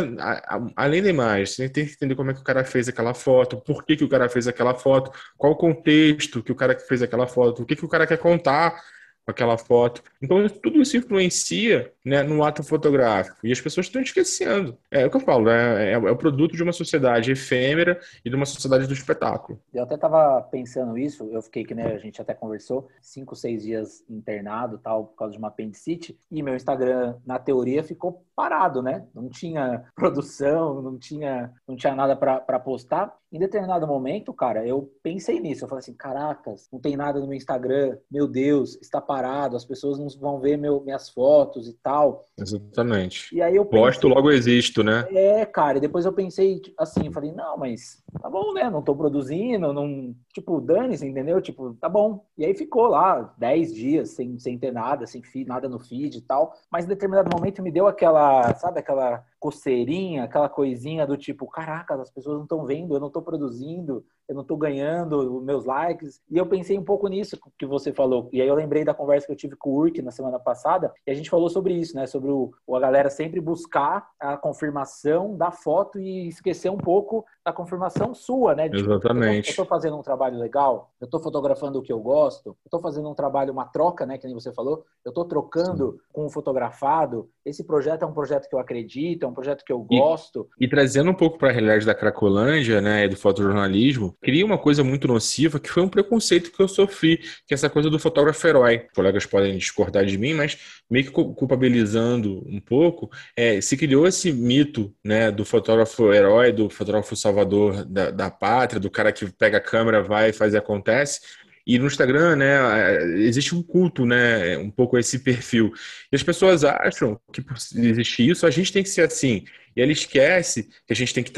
[0.74, 3.60] além da imagem, você tem que entender como é que o cara fez aquela foto,
[3.60, 7.02] por que, que o cara fez aquela foto, qual o contexto que o cara fez
[7.02, 8.82] aquela foto, o que, que o cara quer contar
[9.24, 10.02] com aquela foto.
[10.22, 13.36] Então, tudo isso influencia né, no ato fotográfico.
[13.42, 14.78] E as pessoas estão esquecendo.
[14.88, 15.90] É o que eu falo, né?
[15.90, 19.60] é, é o produto de uma sociedade efêmera e de uma sociedade do espetáculo.
[19.74, 23.64] Eu até estava pensando isso, eu fiquei, que né, a gente até conversou, cinco, seis
[23.64, 28.82] dias internado, tal, por causa de uma apendicite, e meu Instagram, na teoria, ficou parado,
[28.82, 29.06] né?
[29.14, 33.16] Não tinha produção, não tinha, não tinha nada para postar.
[33.32, 35.64] Em determinado momento, cara, eu pensei nisso.
[35.64, 39.64] Eu falei assim: caracas, não tem nada no meu Instagram, meu Deus, está parado, as
[39.64, 41.95] pessoas não vão ver meu, minhas fotos e tal.
[42.38, 43.34] Exatamente.
[43.34, 45.06] E aí eu pensei, Posto, logo existo, né?
[45.10, 48.68] É, cara, e depois eu pensei assim: falei, não, mas tá bom, né?
[48.68, 50.14] Não tô produzindo, não.
[50.32, 51.40] Tipo, dane-se, entendeu?
[51.40, 52.24] Tipo, tá bom.
[52.36, 56.18] E aí ficou lá 10 dias sem, sem ter nada, sem feed, nada no feed
[56.18, 56.52] e tal.
[56.70, 61.94] Mas em determinado momento me deu aquela, sabe, aquela coceirinha, aquela coisinha do tipo, caraca,
[61.94, 66.20] as pessoas não estão vendo, eu não estou produzindo, eu não estou ganhando meus likes.
[66.30, 68.28] E eu pensei um pouco nisso que você falou.
[68.32, 70.92] E aí eu lembrei da conversa que eu tive com o Urk na semana passada,
[71.06, 72.06] e a gente falou sobre isso, né?
[72.06, 77.52] Sobre o, a galera sempre buscar a confirmação da foto e esquecer um pouco da
[77.52, 78.68] confirmação sua, né?
[78.68, 79.46] De, Exatamente.
[79.46, 82.80] eu estou fazendo um trabalho legal, eu estou fotografando o que eu gosto, eu estou
[82.80, 84.18] fazendo um trabalho, uma troca, né?
[84.18, 85.98] Que nem você falou, eu estou trocando Sim.
[86.12, 87.30] com o fotografado.
[87.44, 90.48] Esse projeto é um projeto que eu acredito, é um projeto que eu gosto.
[90.58, 94.58] E, e trazendo um pouco para a realidade da Cracolândia, né, do fotojornalismo, cria uma
[94.58, 98.00] coisa muito nociva que foi um preconceito que eu sofri, que é essa coisa do
[98.00, 98.86] fotógrafo herói.
[98.88, 104.04] Os colegas podem discordar de mim, mas meio que culpabilizando um pouco, é, se criou
[104.04, 109.30] esse mito, né, do fotógrafo herói, do fotógrafo salvador da, da pátria, do cara que
[109.32, 111.20] pega a câmera, vai, faz e acontece.
[111.66, 115.72] E no Instagram, né, existe um culto, né, um pouco esse perfil.
[116.12, 119.44] E as pessoas acham que por existir isso, a gente tem que ser assim.
[119.76, 121.30] E ele esquece que a gente tem que.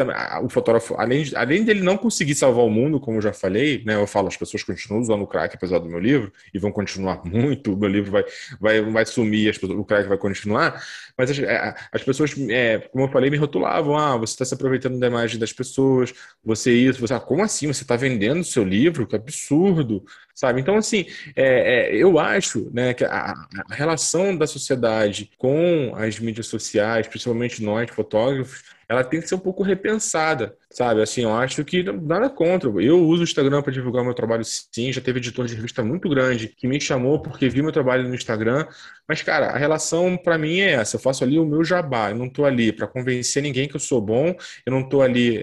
[0.42, 3.82] O fotógrafo, além, de, além dele não conseguir salvar o mundo, como eu já falei,
[3.84, 3.96] né?
[3.96, 7.22] Eu falo, as pessoas continuam usando o crack apesar do meu livro, e vão continuar
[7.26, 8.24] muito, o meu livro vai,
[8.60, 10.80] vai, vai sumir, as, o crack vai continuar.
[11.16, 11.38] Mas as,
[11.90, 15.38] as pessoas, é, como eu falei, me rotulavam: ah, você está se aproveitando da imagem
[15.38, 16.14] das pessoas,
[16.44, 17.14] você isso, você.
[17.14, 17.66] Ah, como assim?
[17.66, 19.06] Você está vendendo o seu livro?
[19.06, 20.04] Que absurdo!
[20.38, 20.60] Sabe?
[20.60, 23.34] Então, assim, é, é, eu acho né, que a,
[23.68, 29.34] a relação da sociedade com as mídias sociais, principalmente nós, fotógrafos, ela tem que ser
[29.34, 31.02] um pouco repensada, sabe?
[31.02, 32.68] Assim, eu acho que nada contra.
[32.82, 34.92] Eu uso o Instagram para divulgar meu trabalho, sim.
[34.92, 38.14] Já teve editor de revista muito grande que me chamou porque viu meu trabalho no
[38.14, 38.66] Instagram.
[39.06, 40.96] Mas, cara, a relação para mim é essa.
[40.96, 42.10] Eu faço ali o meu jabá.
[42.10, 44.34] Eu não tô ali para convencer ninguém que eu sou bom.
[44.64, 45.38] Eu não tô ali.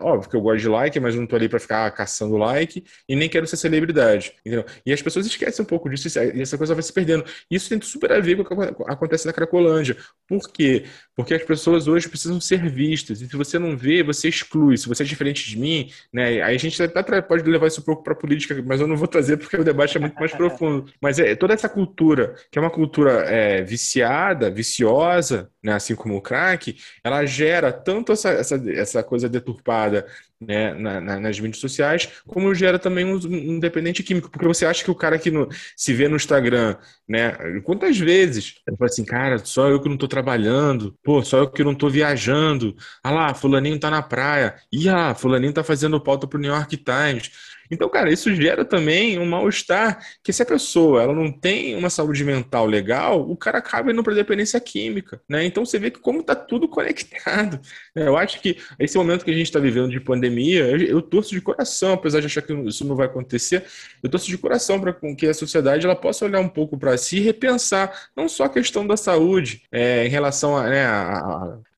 [0.00, 2.84] Óbvio que eu gosto de like, mas eu não tô ali para ficar caçando like
[3.08, 4.32] e nem quero ser celebridade.
[4.40, 4.64] Entendeu?
[4.84, 7.24] E as pessoas esquecem um pouco disso e essa coisa vai se perdendo.
[7.50, 9.96] Isso tem super a ver com o que acontece na Cracolândia.
[10.28, 10.84] Por quê?
[11.16, 14.76] Porque as pessoas hoje precisam ser E se você não vê, você exclui.
[14.76, 16.42] Se você é diferente de mim, né?
[16.42, 19.06] Aí a gente até pode levar isso um pouco para política, mas eu não vou
[19.08, 20.90] trazer porque o debate é muito mais profundo.
[21.00, 25.72] Mas é toda essa cultura, que é uma cultura é, viciada, viciosa, né?
[25.74, 30.06] assim como o crack, ela gera tanto essa, essa, essa coisa deturpada
[30.40, 34.66] né, na, na, nas mídias sociais, como gera também um, um, dependente químico, porque você
[34.66, 36.76] acha que o cara que no, se vê no Instagram,
[37.08, 37.32] né,
[37.62, 41.50] quantas vezes ele fala assim, cara, só eu que não tô trabalhando, pô, só eu
[41.50, 46.00] que não tô viajando, ah lá, fulaninho tá na praia, e ah, fulaninho tá fazendo
[46.00, 47.30] pauta pro New York Times,
[47.70, 51.90] então, cara, isso gera também um mal-estar, que se a pessoa ela não tem uma
[51.90, 55.44] saúde mental legal, o cara acaba indo para dependência química, né?
[55.44, 57.60] Então você vê que como está tudo conectado.
[57.94, 58.06] Né?
[58.06, 61.30] Eu acho que esse momento que a gente está vivendo de pandemia, eu, eu, torço
[61.30, 63.64] de coração, apesar de achar que isso não vai acontecer,
[64.02, 67.18] eu torço de coração para que a sociedade ela possa olhar um pouco para si
[67.18, 70.86] e repensar não só a questão da saúde é, em relação a, né,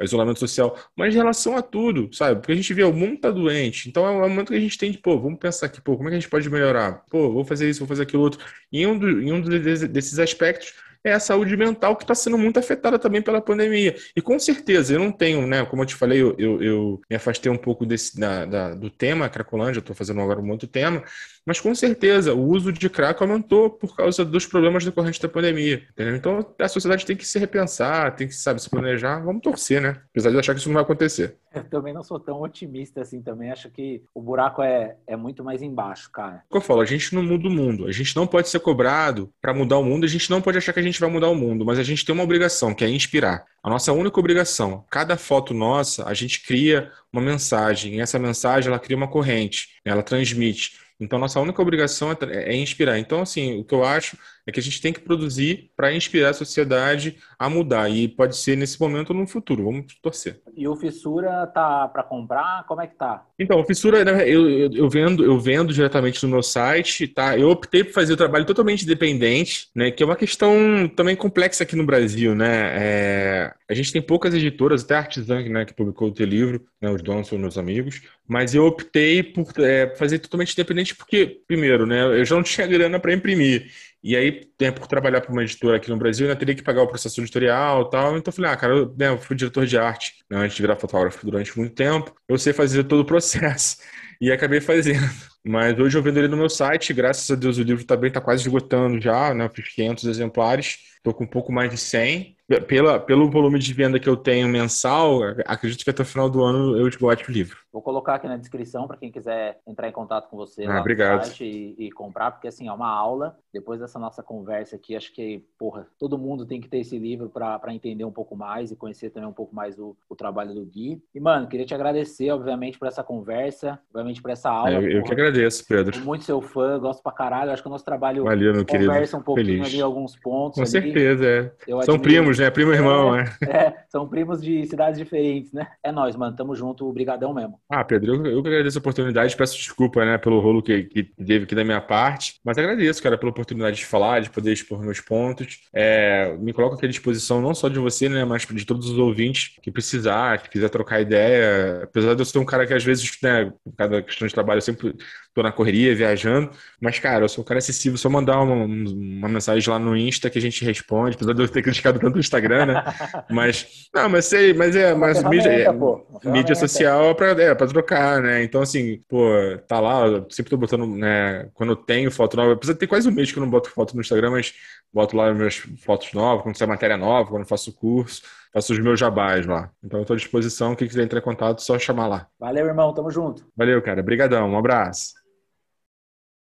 [0.01, 2.41] isolamento social, mas em relação a tudo, sabe?
[2.41, 4.79] Porque a gente vê o mundo está doente, então é um momento que a gente
[4.79, 7.05] tem de, pô, vamos pensar aqui pô, como é que a gente pode melhorar?
[7.11, 8.45] Pô, vou fazer isso, vou fazer aquilo outro.
[8.73, 10.75] E um, do, em um desses aspectos
[11.05, 13.95] é a saúde mental que está sendo muito afetada também pela pandemia.
[14.15, 15.65] E com certeza, eu não tenho, né?
[15.65, 18.91] Como eu te falei, eu, eu, eu me afastei um pouco desse, da, da, do
[18.91, 21.05] tema Cracolândia, estou fazendo agora um outro tema,
[21.45, 25.87] mas com certeza o uso de crack aumentou por causa dos problemas decorrentes da pandemia.
[25.93, 26.17] Entendeu?
[26.17, 29.21] Então a sociedade tem que se repensar, tem que, sabe, se planejar.
[29.21, 30.01] Vamos torcer, né?
[30.11, 31.37] Apesar de achar que isso não vai acontecer.
[31.57, 35.43] Eu também não sou tão otimista assim, também acho que o buraco é, é muito
[35.43, 36.43] mais embaixo, cara.
[36.49, 37.87] O que eu falo, a gente não muda o mundo.
[37.87, 40.73] A gente não pode ser cobrado para mudar o mundo, a gente não pode achar
[40.73, 42.89] que a gente vai mudar o mundo, mas a gente tem uma obrigação, que é
[42.89, 43.45] inspirar.
[43.63, 48.69] A nossa única obrigação, cada foto nossa, a gente cria uma mensagem, e essa mensagem
[48.69, 50.87] ela cria uma corrente, ela transmite.
[50.99, 52.99] Então, nossa única obrigação é, é, inspirar.
[52.99, 54.17] Então, assim, o que eu acho
[54.47, 57.91] é que a gente tem que produzir para inspirar a sociedade a mudar.
[57.91, 59.65] E pode ser nesse momento ou no futuro.
[59.65, 60.41] Vamos torcer.
[60.57, 62.65] E o Fissura tá para comprar?
[62.67, 63.27] Como é que tá?
[63.39, 67.37] Então, o Fissura, né, eu, eu, eu, vendo, eu vendo diretamente no meu site, tá?
[67.37, 69.91] Eu optei por fazer o trabalho totalmente independente, né?
[69.91, 72.73] Que é uma questão também complexa aqui no Brasil, né?
[72.77, 76.65] É, a gente tem poucas editoras, até a Artisan, né, que publicou o teu livro,
[76.81, 76.89] né?
[76.89, 78.01] Os donos são meus amigos.
[78.27, 82.05] Mas eu optei por é, fazer totalmente independente porque, primeiro, né?
[82.05, 83.71] Eu já não tinha grana para imprimir.
[84.07, 86.83] E aí, né, por trabalhar para uma editora aqui no Brasil, eu teria que pagar
[86.83, 88.17] o processo editorial e tal.
[88.17, 90.63] Então eu falei, ah, cara, eu, né, eu fui diretor de arte né, antes de
[90.63, 92.15] virar fotógrafo durante muito tempo.
[92.29, 93.79] Eu sei fazer todo o processo.
[94.19, 95.07] E acabei fazendo.
[95.47, 98.19] Mas hoje eu vendo ele no meu site, graças a Deus o livro também está
[98.19, 99.47] quase esgotando já, né?
[99.55, 102.35] Fiz 500 exemplares, estou com um pouco mais de 100
[102.67, 106.43] pela, pelo volume de venda que eu tenho mensal, acredito que até o final do
[106.43, 107.59] ano eu esgote o livro.
[107.77, 110.81] Vou colocar aqui na descrição para quem quiser entrar em contato com você ah, lá
[110.81, 111.19] obrigado.
[111.19, 113.37] no site e, e, comprar, porque assim, é uma aula.
[113.53, 117.29] Depois dessa nossa conversa aqui, acho que, porra, todo mundo tem que ter esse livro
[117.29, 120.65] para entender um pouco mais e conhecer também um pouco mais o, o trabalho do
[120.65, 121.03] Gui.
[121.15, 124.71] E, mano, queria te agradecer, obviamente, por essa conversa, obviamente, por essa aula.
[124.71, 125.97] É, eu, eu que agradeço, Pedro.
[125.97, 127.51] Sou muito seu fã, gosto pra caralho.
[127.51, 129.17] Acho que o nosso trabalho Valeu, meu conversa querido.
[129.19, 129.75] um pouquinho Feliz.
[129.75, 130.57] ali alguns pontos.
[130.57, 130.71] Com ali.
[130.71, 131.53] certeza, é.
[131.67, 132.51] Eu São primos primos, né?
[132.51, 133.37] Primo e irmão, é, né?
[133.57, 135.67] É, são primos de cidades diferentes, né?
[135.83, 136.37] É nós, mano.
[136.37, 137.59] Tamo junto, brigadão mesmo.
[137.69, 139.37] Ah, Pedro, eu, que agradeço a oportunidade.
[139.37, 142.39] Peço desculpa, né, pelo rolo que, que teve aqui da minha parte.
[142.45, 145.63] Mas agradeço, cara, pela oportunidade de falar, de poder expor meus pontos.
[145.75, 148.99] É, me coloco aqui à disposição não só de você, né, mas de todos os
[148.99, 151.83] ouvintes que precisar, que quiser trocar ideia.
[151.83, 154.63] Apesar de eu ser um cara que às vezes, né, cada questão de trabalho, eu
[154.63, 154.95] sempre
[155.37, 156.51] tô na correria, viajando.
[156.81, 157.99] Mas, cara, eu sou um cara acessível.
[157.99, 161.15] Só mandar uma, uma mensagem lá no Insta que a gente responde.
[161.15, 162.85] Apesar de eu ter criticado tanto o Instagram, né?
[163.31, 167.67] Mas, não, mas sei, mas é, mas mídia, é, mídia social é pra, é pra
[167.67, 168.43] trocar, né?
[168.43, 169.27] Então, assim, pô,
[169.67, 171.49] tá lá, eu sempre tô botando, né?
[171.53, 173.69] Quando eu tenho foto nova, apesar de ter quase um mês que eu não boto
[173.71, 174.55] foto no Instagram, mas
[174.93, 178.23] boto lá minhas fotos novas, quando sai matéria nova, quando eu faço curso,
[178.53, 179.71] faço os meus jabás lá.
[179.85, 182.27] Então, eu tô à disposição, quem quiser entrar em contato, só chamar lá.
[182.39, 183.45] Valeu, irmão, tamo junto.
[183.57, 185.26] Valeu, cara, brigadão, um abraço.